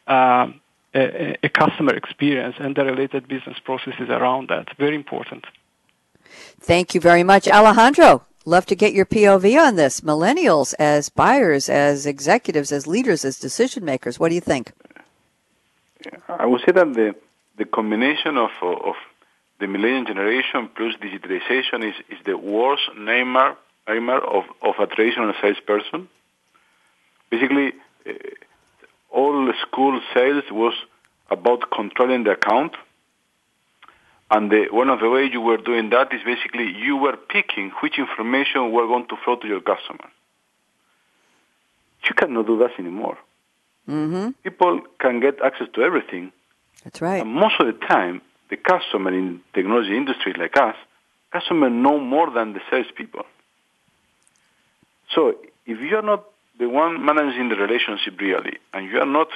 [0.07, 0.46] uh,
[0.94, 4.76] a, a customer experience and the related business processes around that.
[4.78, 5.44] Very important.
[6.61, 8.22] Thank you very much, Alejandro.
[8.49, 10.01] Love to get your POV on this.
[10.01, 14.18] Millennials as buyers, as executives, as leaders, as decision makers.
[14.18, 14.72] What do you think?
[16.30, 17.14] I would say that the,
[17.59, 18.94] the combination of, of
[19.61, 23.55] the millennial generation plus digitalization is, is the worst nightmare,
[23.86, 26.09] nightmare of, of a traditional salesperson.
[27.28, 27.74] Basically,
[28.09, 28.12] uh,
[29.11, 30.72] all school sales was
[31.30, 32.72] about controlling the account
[34.31, 37.70] and the, one of the ways you were doing that is basically you were picking
[37.83, 40.11] which information were going to flow to your customer.
[42.05, 43.18] You cannot do that anymore.
[43.89, 44.31] Mm-hmm.
[44.43, 46.33] People can get access to everything.
[46.85, 47.22] That's right.
[47.22, 48.20] And most of the time,
[48.51, 50.76] the customer in technology industry like us,
[51.33, 53.24] customer know more than the salespeople.
[55.14, 56.24] So if you are not
[56.59, 59.29] the one managing the relationship really, and you are not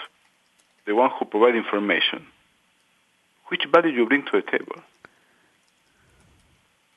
[0.86, 2.26] the one who provide information,
[3.52, 4.76] which value you bring to the table.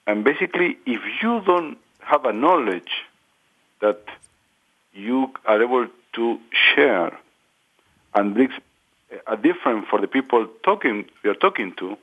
[0.07, 2.93] And basically, if you don't have a knowledge
[3.81, 3.99] that
[4.93, 6.39] you are able to
[6.73, 7.19] share
[8.13, 8.53] and brings
[9.27, 11.97] a difference for the people talking you're talking to,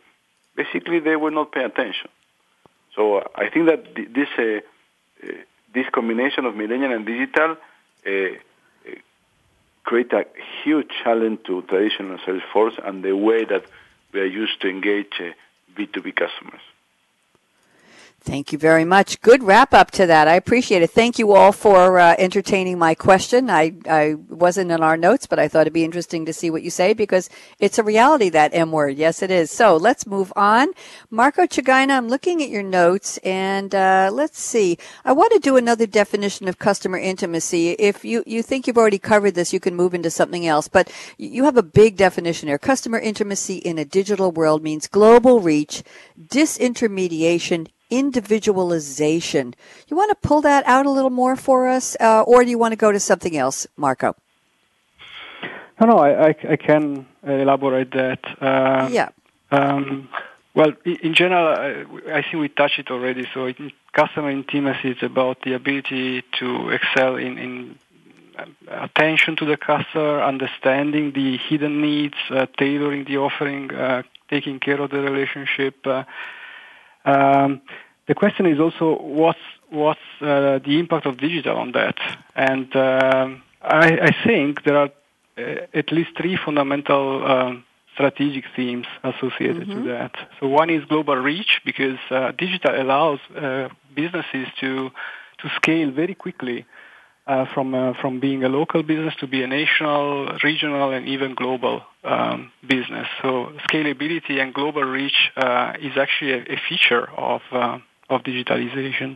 [0.55, 2.11] basically they will not pay attention.
[2.95, 5.33] So I think that this uh, uh,
[5.73, 7.57] this combination of millennial and digital
[8.07, 8.95] uh, uh
[9.85, 10.27] create a
[10.63, 13.65] huge challenge to traditional sales force and the way that
[14.13, 15.21] we are used to engage
[15.77, 16.61] B2B uh, customers.
[18.25, 19.21] Thank you very much.
[19.21, 20.29] Good wrap up to that.
[20.29, 20.91] I appreciate it.
[20.91, 23.51] Thank you all for uh, entertaining my question.
[23.51, 26.63] I, I wasn't in our notes, but I thought it'd be interesting to see what
[26.63, 28.97] you say because it's a reality, that M word.
[28.97, 29.51] Yes, it is.
[29.51, 30.69] So let's move on.
[31.11, 34.79] Marco Cigaina, I'm looking at your notes and uh, let's see.
[35.05, 37.71] I want to do another definition of customer intimacy.
[37.71, 40.93] If you, you think you've already covered this, you can move into something else, but
[41.19, 42.59] you have a big definition here.
[42.59, 45.83] Customer intimacy in a digital world means global reach,
[46.25, 49.55] disintermediation, individualization.
[49.89, 52.59] You want to pull that out a little more for us, uh, or do you
[52.59, 54.17] want to go to something else, Marco?
[55.79, 58.21] No, no, I, I, I can elaborate that.
[58.41, 59.11] Uh, yeah.
[59.51, 60.09] Um,
[60.55, 61.49] well, in general,
[62.09, 63.27] I think we touched it already.
[63.35, 67.79] So, in customer intimacy is about the ability to excel in, in
[68.39, 74.61] uh, attention to the customer, understanding the hidden needs, uh, tailoring the offering, uh, taking
[74.61, 75.87] care of the relationship.
[75.87, 76.05] Uh,
[77.05, 77.61] um,
[78.07, 79.39] the question is also what's
[79.71, 81.97] what's uh, the impact of digital on that?
[82.35, 84.91] And um, I, I think there are
[85.39, 89.85] uh, at least three fundamental um, strategic themes associated mm-hmm.
[89.85, 90.15] to that.
[90.41, 94.91] So one is global reach because uh, digital allows uh, businesses to
[95.39, 96.65] to scale very quickly
[97.33, 100.05] uh, from uh, from being a local business to be a national,
[100.43, 102.39] regional, and even global um,
[102.75, 103.09] business.
[103.23, 103.29] So
[103.67, 107.79] scalability and global reach uh, is actually a, a feature of uh,
[108.11, 109.11] of digitalization.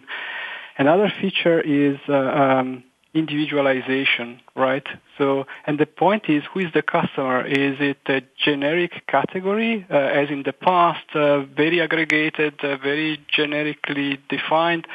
[0.79, 4.87] Another feature is um, individualization, right?
[5.17, 7.47] So, and the point is, who is the customer?
[7.47, 13.19] Is it a generic category, uh, as in the past, uh, very aggregated, uh, very
[13.35, 14.87] generically defined,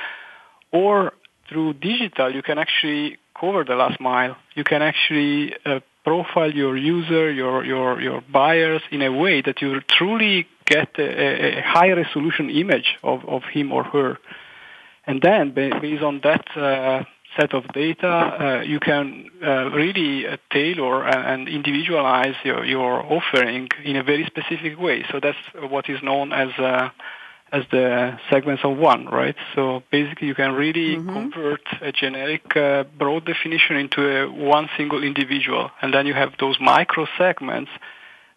[0.72, 1.14] or
[1.52, 4.38] through digital, you can actually cover the last mile.
[4.56, 9.62] You can actually uh, profile your user, your your your buyers in a way that
[9.62, 14.18] you truly get a, a high resolution image of, of him or her.
[15.06, 17.04] And then, based on that uh,
[17.38, 23.70] set of data, uh, you can uh, really uh, tailor and individualize your, your offering
[23.84, 25.04] in a very specific way.
[25.12, 25.38] So that's
[25.70, 26.90] what is known as uh,
[27.52, 29.36] as the segments of one, right?
[29.56, 31.12] So basically, you can really mm-hmm.
[31.12, 36.34] convert a generic uh, broad definition into a one single individual, and then you have
[36.40, 37.72] those micro segments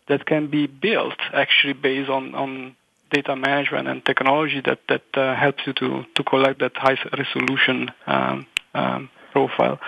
[0.09, 2.77] that can be built actually based on on
[3.11, 7.91] data management and technology that that uh, helps you to to collect that high resolution
[8.07, 9.79] um, um, profile.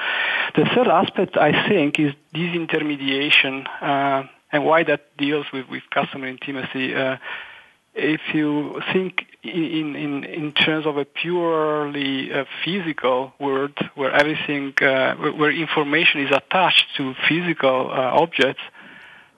[0.54, 4.22] The third aspect, I think, is disintermediation uh,
[4.52, 6.94] and why that deals with, with customer intimacy.
[6.94, 7.16] Uh,
[7.96, 14.74] if you think in, in, in terms of a purely uh, physical world where everything,
[14.82, 18.62] uh, where, information is attached to physical uh, objects,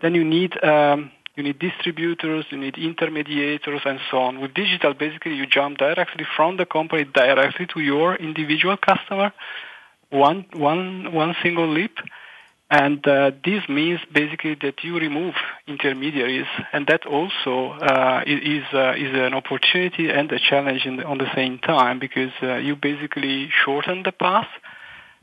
[0.03, 4.41] then you need um, you need distributors, you need intermediators, and so on.
[4.41, 9.33] With digital, basically, you jump directly from the company directly to your individual customer,
[10.11, 11.97] one, one, one single leap.
[12.71, 15.35] And uh, this means basically that you remove
[15.67, 21.17] intermediaries, and that also uh, is uh, is an opportunity and a challenge the, on
[21.17, 24.49] the same time because uh, you basically shorten the path,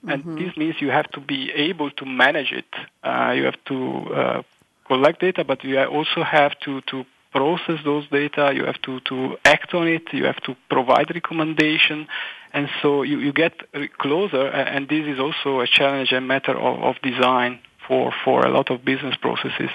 [0.07, 0.43] and mm-hmm.
[0.43, 2.71] this means you have to be able to manage it.
[3.03, 3.77] Uh, you have to
[4.11, 4.41] uh,
[4.87, 9.37] collect data, but you also have to, to process those data, you have to, to
[9.43, 12.07] act on it, you have to provide recommendation,
[12.55, 13.53] and so you, you get
[13.97, 18.49] closer, and this is also a challenge and matter of, of design for, for a
[18.49, 19.69] lot of business processes.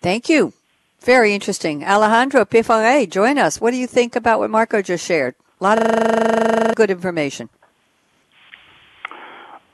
[0.00, 0.52] Thank you.
[1.00, 1.84] Very interesting.
[1.84, 3.60] Alejandro Pifare, join us.
[3.60, 5.34] What do you think about what Marco just shared?
[5.60, 7.48] A lot of good information.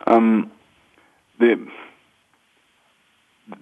[0.06, 0.50] Um,
[1.38, 1.68] the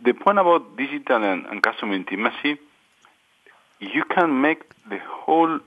[0.05, 2.59] the point about digital and, and customer intimacy,
[3.80, 5.59] you can make the whole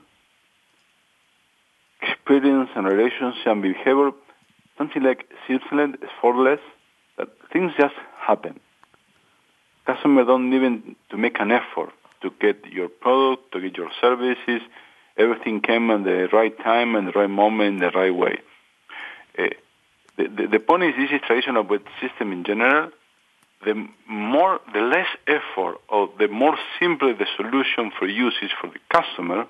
[2.02, 4.10] experience and relationship and behavior
[4.76, 6.60] something like seamless, effortless,
[7.16, 8.60] that things just happen.
[9.86, 11.90] Customers don't even to make an effort
[12.22, 14.60] to get your product, to get your services.
[15.16, 18.38] Everything came at the right time and the right moment, the right way.
[19.36, 19.46] Uh,
[20.16, 22.90] the, the, the point is this is traditional the system in general
[23.64, 28.68] the more, the less effort or the more simple the solution for use is for
[28.68, 29.46] the customer,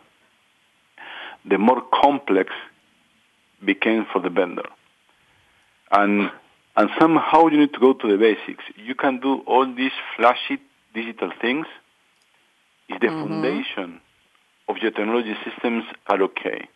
[1.44, 2.50] the more complex
[3.64, 4.68] became for the vendor.
[5.90, 6.30] And,
[6.76, 8.64] and somehow you need to go to the basics.
[8.76, 10.58] You can do all these flashy
[10.94, 11.66] digital things
[12.88, 13.28] if the mm-hmm.
[13.28, 14.00] foundation
[14.68, 16.68] of your technology systems are okay.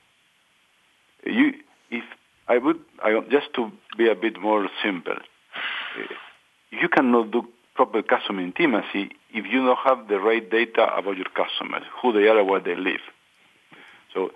[1.24, 1.52] You,
[1.90, 2.04] if
[2.48, 5.16] I would, I, just to be a bit more simple,
[6.70, 11.28] you cannot do proper customer intimacy if you don't have the right data about your
[11.34, 13.00] customers, who they are where they live.
[14.14, 14.30] So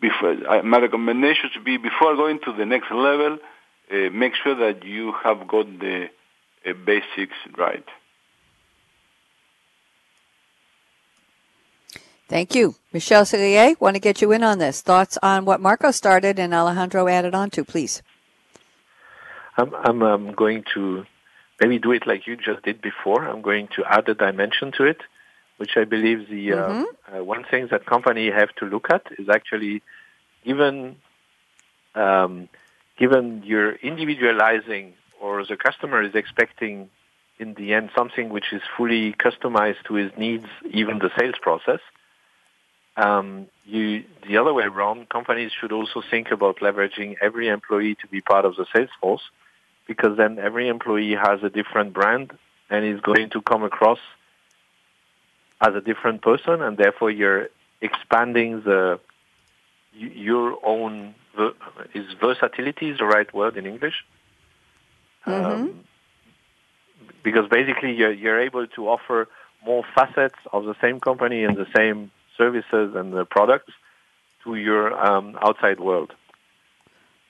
[0.00, 3.38] before, uh, my recommendation should be before going to the next level,
[3.90, 6.08] uh, make sure that you have got the
[6.66, 7.84] uh, basics right.
[12.28, 12.74] Thank you.
[12.92, 14.80] Michel Sellier, want to get you in on this.
[14.80, 18.02] Thoughts on what Marco started and Alejandro added on to, please.
[19.56, 21.04] I'm, I'm um, going to
[21.60, 23.24] maybe do it like you just did before.
[23.28, 25.02] I'm going to add a dimension to it,
[25.56, 27.16] which I believe the uh, mm-hmm.
[27.16, 29.82] uh, one thing that company have to look at is actually
[30.44, 30.96] given
[31.94, 32.48] um,
[32.98, 36.90] given you're individualizing or the customer is expecting
[37.38, 41.80] in the end something which is fully customized to his needs, even the sales process.
[42.96, 48.06] Um, you, the other way around, companies should also think about leveraging every employee to
[48.06, 49.22] be part of the sales force
[49.88, 52.32] because then every employee has a different brand
[52.70, 53.98] and is going to come across
[55.66, 57.48] as a different person, and therefore you're
[57.80, 59.00] expanding the
[59.92, 61.14] your own
[61.94, 64.04] is versatility is the right word in English.
[65.26, 65.46] Mm-hmm.
[65.46, 65.84] Um,
[67.22, 69.28] because basically you're, you're able to offer
[69.64, 73.72] more facets of the same company and the same services and the products
[74.42, 76.12] to your um, outside world.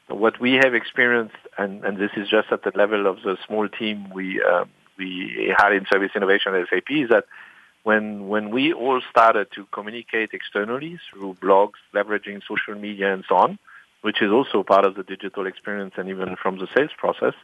[0.09, 3.69] What we have experienced, and, and this is just at the level of the small
[3.69, 4.65] team we uh,
[4.99, 7.25] we had in service innovation at SAP, is that
[7.85, 13.37] when when we all started to communicate externally through blogs, leveraging social media and so
[13.37, 13.59] on,
[14.01, 17.35] which is also part of the digital experience and even from the sales process,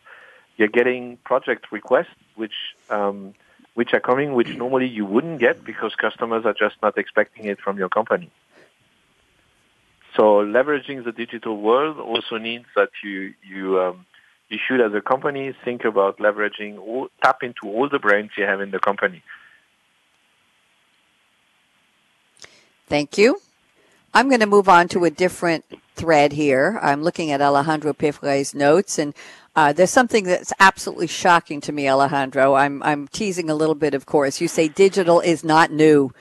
[0.57, 3.35] you're getting project requests which um,
[3.75, 7.61] which are coming, which normally you wouldn't get because customers are just not expecting it
[7.61, 8.31] from your company.
[10.17, 10.23] So
[10.57, 14.07] leveraging the digital world also means that you you um,
[14.49, 18.45] you should, as a company, think about leveraging all, tap into all the brains you
[18.45, 19.23] have in the company.
[22.91, 23.41] Thank you.
[24.13, 25.65] I'm going to move on to a different
[25.95, 26.77] thread here.
[26.83, 29.15] I'm looking at Alejandro Pifre's notes, and
[29.55, 32.55] uh, there's something that's absolutely shocking to me, Alejandro.
[32.55, 34.41] I'm I'm teasing a little bit, of course.
[34.41, 36.13] You say digital is not new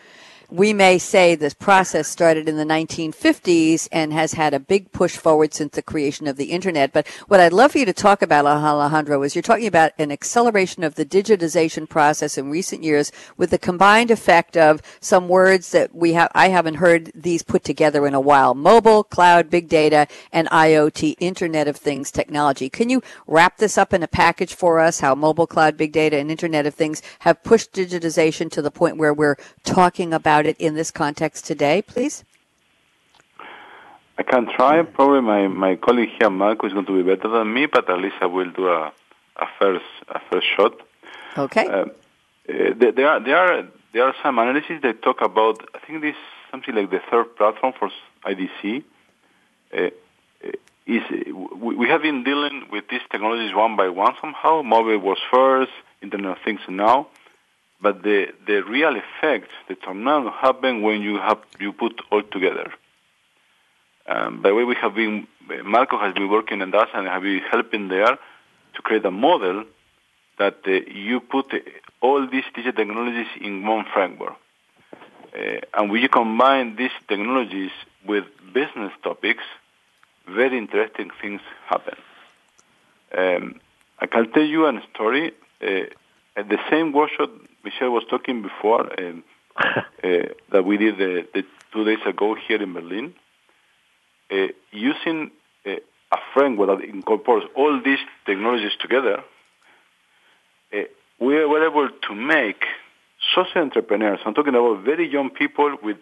[0.51, 5.15] we may say this process started in the 1950s and has had a big push
[5.15, 6.91] forward since the creation of the internet.
[6.91, 10.11] But what I'd love for you to talk about, Alejandro, is you're talking about an
[10.11, 15.71] acceleration of the digitization process in recent years with the combined effect of some words
[15.71, 18.55] that we have, I haven't heard these put together in a while.
[18.55, 22.69] Mobile, cloud, big data, and IoT, Internet of Things technology.
[22.69, 24.99] Can you wrap this up in a package for us?
[24.99, 28.97] How mobile, cloud, big data, and Internet of Things have pushed digitization to the point
[28.97, 32.23] where we're talking about about it in this context today, please?
[34.17, 34.81] I can try.
[34.83, 37.99] Probably my, my colleague here, Marco, is going to be better than me, but at
[37.99, 38.91] least I will do a,
[39.37, 40.73] a first a first shot.
[41.37, 41.65] Okay.
[41.67, 41.85] Uh,
[42.47, 45.55] there are there are there are some analyses that talk about.
[45.73, 46.15] I think this
[46.51, 47.89] something like the third platform for
[48.25, 48.83] IDC.
[49.73, 49.89] Uh,
[50.87, 51.03] is
[51.63, 54.61] we, we have been dealing with these technologies one by one somehow.
[54.63, 55.71] Mobile was first,
[56.01, 57.07] Internet of Things now.
[57.81, 62.73] But the, the real effect, the tornado, happen when you have you put all together.
[64.05, 65.27] Um, by the way, we have been
[65.63, 68.17] Marco has been working on that and have been helping there
[68.75, 69.63] to create a model
[70.37, 71.53] that uh, you put
[72.01, 74.35] all these digital technologies in one framework.
[75.33, 77.71] Uh, and you combine these technologies
[78.05, 79.43] with business topics,
[80.27, 81.95] very interesting things happen.
[83.15, 83.59] Um,
[83.99, 85.33] I can tell you a story.
[85.61, 85.85] Uh,
[86.35, 87.31] at the same workshop
[87.63, 89.23] Michel was talking before um,
[89.57, 89.83] uh,
[90.51, 91.43] that we did the, the,
[91.73, 93.13] two days ago here in Berlin,
[94.31, 95.31] uh, using
[95.65, 95.71] uh,
[96.11, 99.23] a framework that incorporates all these technologies together,
[100.73, 100.77] uh,
[101.19, 102.63] we were able to make
[103.35, 105.97] social entrepreneurs, I'm talking about very young people with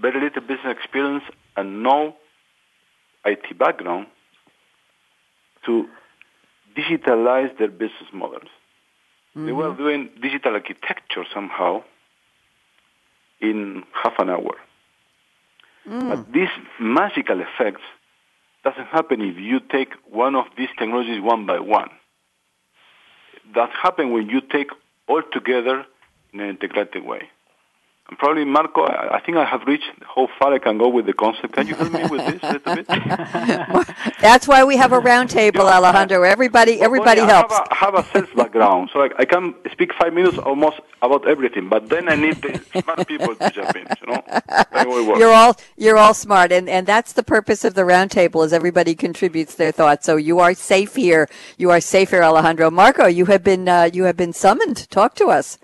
[0.00, 1.24] very little business experience
[1.56, 2.14] and no
[3.24, 4.06] IT background,
[5.66, 5.88] to
[6.76, 8.48] digitalize their business models.
[9.38, 9.46] Mm-hmm.
[9.46, 11.84] They were doing digital architecture somehow
[13.40, 14.56] in half an hour.
[15.88, 16.08] Mm.
[16.08, 17.80] But this magical effect
[18.64, 21.90] doesn't happen if you take one of these technologies one by one.
[23.54, 24.70] That happens when you take
[25.06, 25.86] all together
[26.32, 27.30] in an integrated way.
[28.08, 31.12] And probably, Marco, I think I have reached how far I can go with the
[31.12, 31.52] concept.
[31.52, 32.86] Can you help me with this a little bit?
[34.20, 36.22] That's why we have a roundtable, yeah, Alejandro.
[36.22, 37.52] Everybody, everybody helps.
[37.54, 40.80] I have, a, have a sales background, so I, I, can speak five minutes almost
[41.02, 41.68] about everything.
[41.68, 43.86] But then I need the smart people to jump in.
[44.00, 48.42] You know, you're all you're all smart, and and that's the purpose of the roundtable
[48.42, 50.06] is everybody contributes their thoughts.
[50.06, 51.28] So you are safe here.
[51.58, 52.70] You are safe here, Alejandro.
[52.70, 54.88] Marco, you have been uh, you have been summoned.
[54.88, 55.58] Talk to us.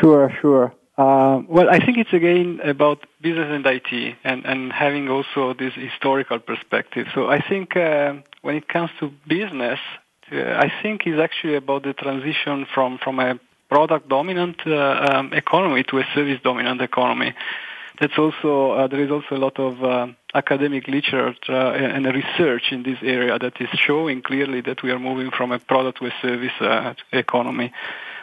[0.00, 0.74] Sure, sure.
[0.98, 5.72] Uh, well, I think it's again about business and IT and, and having also this
[5.74, 7.06] historical perspective.
[7.14, 9.80] So I think uh, when it comes to business,
[10.30, 13.40] uh, I think it's actually about the transition from, from a
[13.70, 17.32] product dominant uh, um, economy to a service dominant economy.
[17.98, 22.82] That's also, uh, there is also a lot of uh, academic literature and research in
[22.82, 26.14] this area that is showing clearly that we are moving from a product to a
[26.20, 27.72] service economy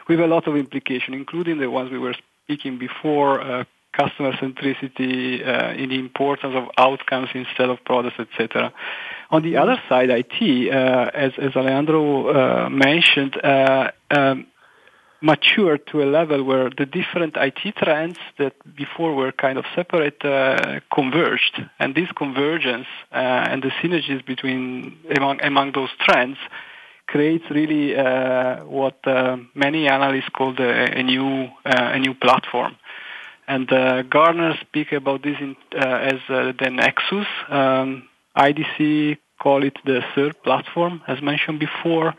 [0.08, 2.16] with a lot of implication, including the ones we were
[2.50, 8.74] speaking before, uh, customer centricity, uh, in the importance of outcomes instead of products, etc.
[9.30, 12.06] On the other side, IT, uh, as, as Alejandro
[12.66, 14.47] uh, mentioned, uh, um,
[15.22, 20.24] matured to a level where the different IT trends that before were kind of separate
[20.26, 26.38] uh, converged, and this convergence and the synergies between among among those trends
[27.10, 32.76] creates really uh, what uh, many analysts call the, a new uh, a new platform.
[33.47, 37.26] And uh, Gartner speak about this in, uh, as uh, the nexus.
[37.49, 38.07] Um,
[38.38, 42.14] IDC call it the third platform, as mentioned before.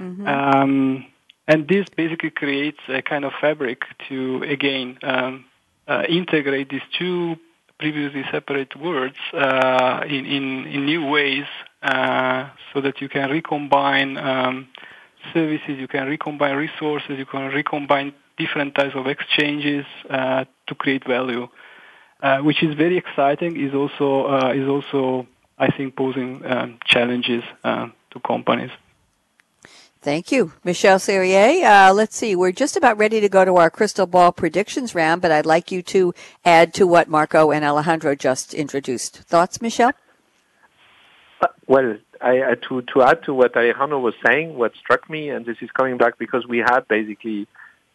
[0.00, 0.26] Mm-hmm.
[0.26, 1.06] Um,
[1.46, 5.44] and this basically creates a kind of fabric to, again, um,
[5.86, 7.36] uh, integrate these two
[7.82, 11.46] previously separate words uh, in, in, in, new ways
[11.82, 14.68] uh, so that you can recombine um,
[15.34, 21.04] services, you can recombine resources, you can recombine different types of exchanges uh, to create
[21.04, 21.48] value,
[22.22, 23.60] uh, which is very exciting.
[23.60, 25.26] is also uh, is also
[25.58, 28.70] I think posing um, challenges uh, to companies.
[30.02, 31.64] Thank you, Michel Serrier.
[31.64, 35.22] Uh, let's see, we're just about ready to go to our crystal ball predictions round,
[35.22, 36.12] but I'd like you to
[36.44, 39.18] add to what Marco and Alejandro just introduced.
[39.18, 39.92] Thoughts, Michel?
[41.40, 45.46] Uh, well, I, to to add to what Alejandro was saying, what struck me, and
[45.46, 47.46] this is coming back because we had basically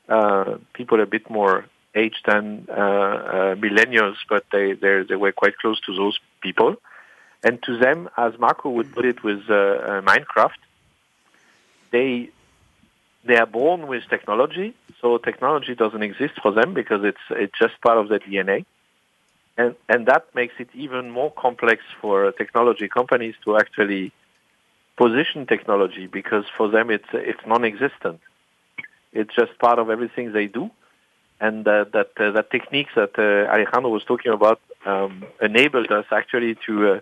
[0.07, 5.57] uh, people a bit more aged than uh, uh, millennials, but they they were quite
[5.57, 6.77] close to those people,
[7.43, 10.61] and to them, as Marco would put it, with uh, uh, Minecraft,
[11.91, 12.29] they
[13.23, 17.79] they are born with technology, so technology doesn't exist for them because it's it's just
[17.81, 18.65] part of their DNA
[19.57, 24.11] and and that makes it even more complex for technology companies to actually
[24.95, 28.19] position technology because for them it's it's non-existent.
[29.13, 30.69] It's just part of everything they do,
[31.39, 36.05] and uh, that uh, that techniques that uh, Alejandro was talking about um, enabled us
[36.11, 36.99] actually to uh,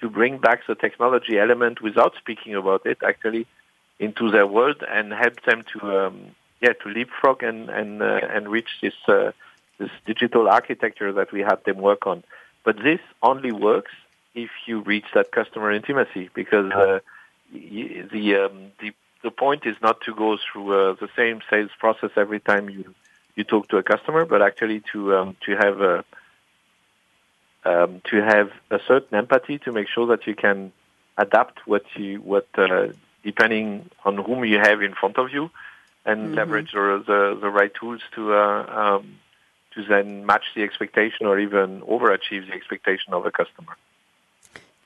[0.00, 3.46] to bring back the technology element without speaking about it actually
[3.98, 6.20] into their world and help them to um,
[6.60, 9.32] yeah to leapfrog and and uh, and reach this uh,
[9.78, 12.22] this digital architecture that we had them work on.
[12.64, 13.92] But this only works
[14.34, 17.00] if you reach that customer intimacy because uh,
[17.52, 18.92] the, um, the
[19.22, 22.94] the point is not to go through uh, the same sales process every time you
[23.36, 26.04] you talk to a customer, but actually to um, to have a
[27.64, 30.72] um, to have a certain empathy to make sure that you can
[31.16, 32.88] adapt what you what uh,
[33.30, 35.50] depending on whom you have in front of you,
[36.06, 36.34] and mm-hmm.
[36.40, 39.02] leverage the, the, the right tools to uh, um,
[39.74, 43.74] to then match the expectation or even overachieve the expectation of a customer.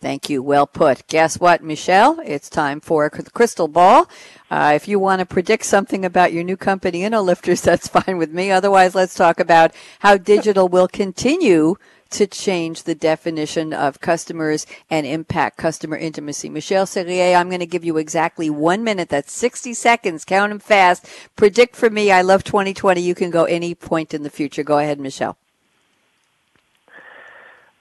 [0.01, 0.43] Thank you.
[0.43, 1.07] Well put.
[1.07, 2.19] Guess what, Michel?
[2.25, 4.09] It's time for the crystal ball.
[4.51, 8.33] Uh, if you want to predict something about your new company, InnoLifters, that's fine with
[8.33, 8.51] me.
[8.51, 11.77] Otherwise, let's talk about how digital will continue
[12.13, 16.49] to change the definition of customers and impact customer intimacy.
[16.49, 19.09] Michel Serrier, I'm going to give you exactly one minute.
[19.09, 20.25] That's 60 seconds.
[20.25, 21.07] Count them fast.
[21.37, 22.11] Predict for me.
[22.11, 23.01] I love 2020.
[23.01, 24.63] You can go any point in the future.
[24.63, 25.37] Go ahead, Michel.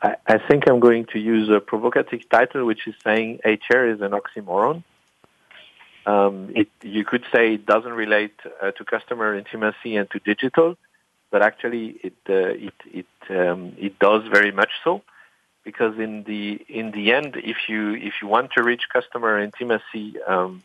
[0.02, 4.12] I, think I'm going to use a provocative title, which is saying HR is an
[4.12, 4.84] oxymoron.
[6.08, 10.76] Um, it, you could say it doesn't relate uh, to customer intimacy and to digital,
[11.32, 15.02] but actually it uh, it it um, it does very much so
[15.64, 20.22] because in the in the end if you if you want to reach customer intimacy
[20.28, 20.62] um,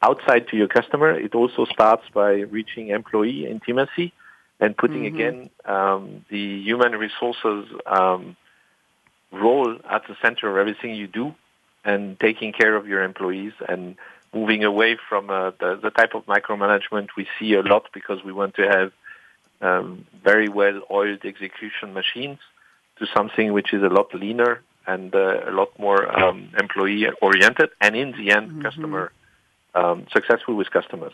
[0.00, 4.12] outside to your customer it also starts by reaching employee intimacy
[4.60, 5.16] and putting mm-hmm.
[5.16, 8.36] again um, the human resources um,
[9.32, 11.34] role at the center of everything you do
[11.84, 13.96] and taking care of your employees and
[14.32, 18.32] moving away from uh, the, the type of micromanagement we see a lot because we
[18.32, 18.92] want to have
[19.62, 22.38] um, very well oiled execution machines
[22.98, 27.70] to something which is a lot leaner and uh, a lot more um, employee oriented
[27.80, 28.62] and in the end mm-hmm.
[28.62, 29.12] customer
[29.74, 31.12] um, successful with customers.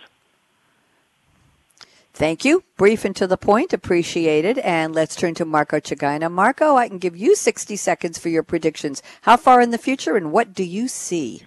[2.14, 2.64] Thank you.
[2.76, 3.72] Brief and to the point.
[3.72, 4.58] Appreciated.
[4.58, 6.28] And let's turn to Marco Cigaina.
[6.28, 9.04] Marco, I can give you 60 seconds for your predictions.
[9.22, 11.42] How far in the future and what do you see?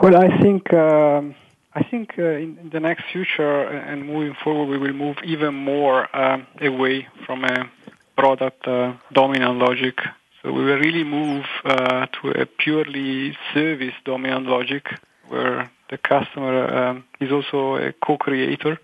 [0.00, 1.34] Well, I think um,
[1.74, 6.14] I think uh, in, the next future and moving forward, we will move even more
[6.14, 7.70] um, away from a
[8.16, 9.98] product uh, dominant logic.
[10.42, 14.86] So we will really move uh, to a purely service dominant logic
[15.28, 18.78] where the customer um, is also a co-creator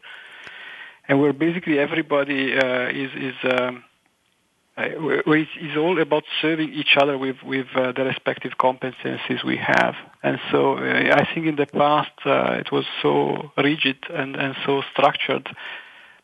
[1.08, 3.87] and where basically everybody uh, is, is um, uh,
[4.78, 9.94] where it's all about serving each other with with uh, the respective competencies we have.
[10.22, 14.54] And so uh, I think in the past uh, it was so rigid and and
[14.64, 15.48] so structured,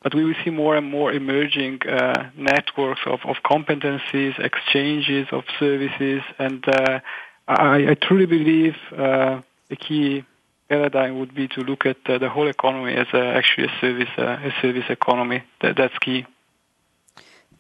[0.03, 5.45] but we will see more and more emerging uh, networks of of competencies, exchanges of
[5.59, 7.01] services, and uh,
[7.49, 10.25] I, I, truly believe the key
[10.69, 14.89] paradigm would be to look at the whole economy as actually a service a service
[14.89, 15.43] economy.
[15.61, 16.25] That, that's key.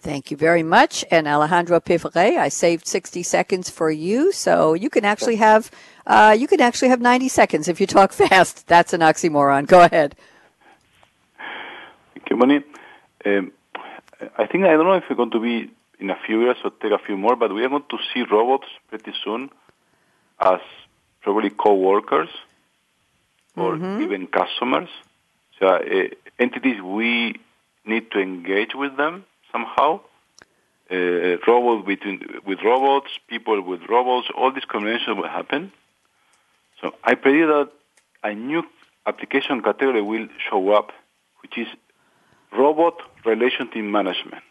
[0.04, 1.02] Thank you very much.
[1.10, 4.32] And Alejandro Pivere, I saved 60 seconds for you.
[4.32, 5.70] So you can actually have,
[6.06, 8.66] uh, you can actually have 90 seconds if you talk fast.
[8.66, 9.66] That's an oxymoron.
[9.66, 10.14] Go ahead.
[12.12, 12.62] Thank you, Moni.
[13.24, 13.52] Um,
[14.36, 16.70] I think, I don't know if we're going to be in a few years, or
[16.82, 19.48] take a few more, but we are going to see robots pretty soon
[20.38, 20.60] as
[21.22, 22.28] probably co-workers
[23.56, 24.02] or Mm-hmm.
[24.02, 24.90] even customers.
[25.58, 25.80] So uh,
[26.38, 27.36] entities we
[27.86, 29.24] need to engage with them
[29.54, 30.00] somehow.
[30.90, 31.86] Uh, robots
[32.46, 35.72] with robots, people with robots, all this combination will happen.
[36.80, 37.68] So I predict that
[38.22, 38.62] a new
[39.06, 40.92] application category will show up,
[41.40, 41.68] which is
[42.52, 44.42] robot relationship management.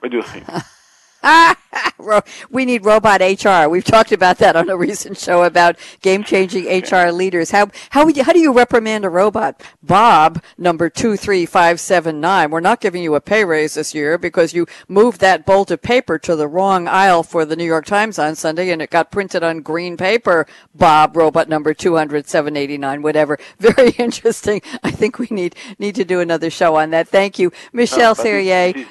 [0.00, 0.44] What do you think?
[2.50, 3.68] We need robot HR.
[3.68, 7.50] We've talked about that on a recent show about game-changing HR leaders.
[7.50, 9.62] How how would you, how do you reprimand a robot?
[9.82, 12.50] Bob, number two three five seven nine.
[12.50, 15.82] We're not giving you a pay raise this year because you moved that bolt of
[15.82, 19.10] paper to the wrong aisle for the New York Times on Sunday, and it got
[19.10, 20.46] printed on green paper.
[20.74, 23.02] Bob, robot number two hundred seven eighty nine.
[23.02, 23.38] Whatever.
[23.58, 24.60] Very interesting.
[24.82, 27.08] I think we need need to do another show on that.
[27.08, 28.86] Thank you, uh, Michel But this- Serrier.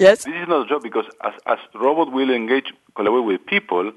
[0.00, 0.34] This, is- this, Yes.
[0.34, 3.92] this is not a job because as, as robot will engage, collaborate with people,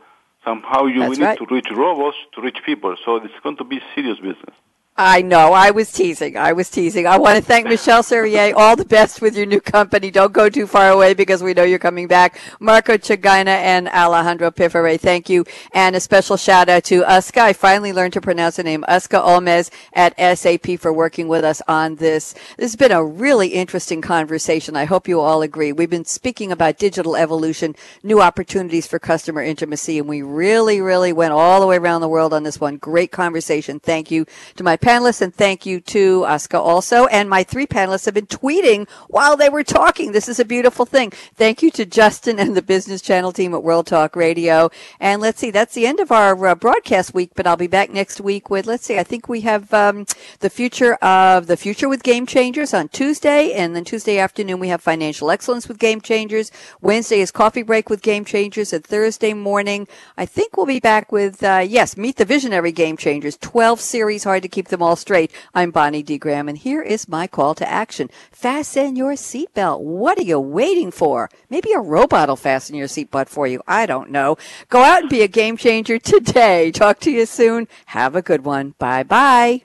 [0.45, 1.37] somehow you That's will need right.
[1.39, 2.95] to reach robots to reach people.
[3.05, 4.55] So it's going to be serious business.
[4.95, 5.53] I know.
[5.53, 6.37] I was teasing.
[6.37, 7.07] I was teasing.
[7.07, 8.53] I want to thank Michel Serrier.
[8.55, 10.11] All the best with your new company.
[10.11, 12.39] Don't go too far away because we know you're coming back.
[12.59, 15.45] Marco Cigaina and Alejandro Pifare, thank you.
[15.71, 17.41] And a special shout out to Uska.
[17.41, 21.59] I finally learned to pronounce the name Uska Olmez at SAP for working with us
[21.67, 22.33] on this.
[22.57, 24.75] This has been a really interesting conversation.
[24.75, 25.71] I hope you all agree.
[25.71, 31.13] We've been speaking about digital evolution, new opportunities for customer intimacy, and we really, really
[31.13, 32.77] went all the way around the world on this one.
[32.77, 33.79] Great conversation.
[33.79, 37.07] Thank you to my panelists and thank you to Aska also.
[37.07, 40.11] And my three panelists have been tweeting while they were talking.
[40.11, 41.11] This is a beautiful thing.
[41.11, 44.69] Thank you to Justin and the Business Channel team at World Talk Radio.
[44.99, 47.91] And let's see, that's the end of our uh, broadcast week, but I'll be back
[47.91, 50.05] next week with, let's see, I think we have um,
[50.39, 53.53] the future of the future with Game Changers on Tuesday.
[53.53, 56.51] And then Tuesday afternoon, we have Financial Excellence with Game Changers.
[56.81, 58.73] Wednesday is Coffee Break with Game Changers.
[58.73, 62.97] And Thursday morning, I think we'll be back with, uh, yes, Meet the Visionary Game
[62.97, 63.37] Changers.
[63.37, 65.31] 12 series, hard to keep them all straight.
[65.53, 66.17] I'm Bonnie D.
[66.17, 68.09] Graham, and here is my call to action.
[68.31, 69.79] Fasten your seatbelt.
[69.79, 71.29] What are you waiting for?
[71.49, 73.61] Maybe a robot will fasten your seatbelt for you.
[73.67, 74.37] I don't know.
[74.69, 76.71] Go out and be a game changer today.
[76.71, 77.67] Talk to you soon.
[77.87, 78.75] Have a good one.
[78.79, 79.63] Bye bye.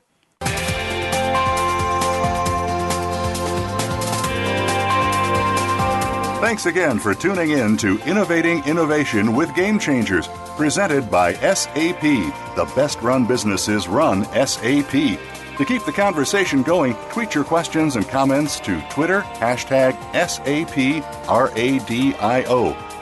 [6.40, 10.28] Thanks again for tuning in to Innovating Innovation with Game Changers,
[10.58, 12.02] presented by SAP.
[12.02, 14.90] The best run businesses run SAP.
[14.90, 20.74] To keep the conversation going, tweet your questions and comments to Twitter, hashtag SAPRADIO.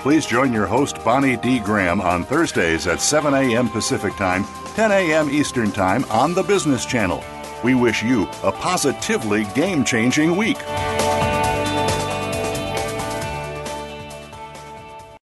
[0.00, 1.58] Please join your host, Bonnie D.
[1.58, 3.68] Graham, on Thursdays at 7 a.m.
[3.68, 4.44] Pacific Time,
[4.74, 5.30] 10 a.m.
[5.30, 7.24] Eastern Time on the Business Channel.
[7.64, 10.58] We wish you a positively game changing week.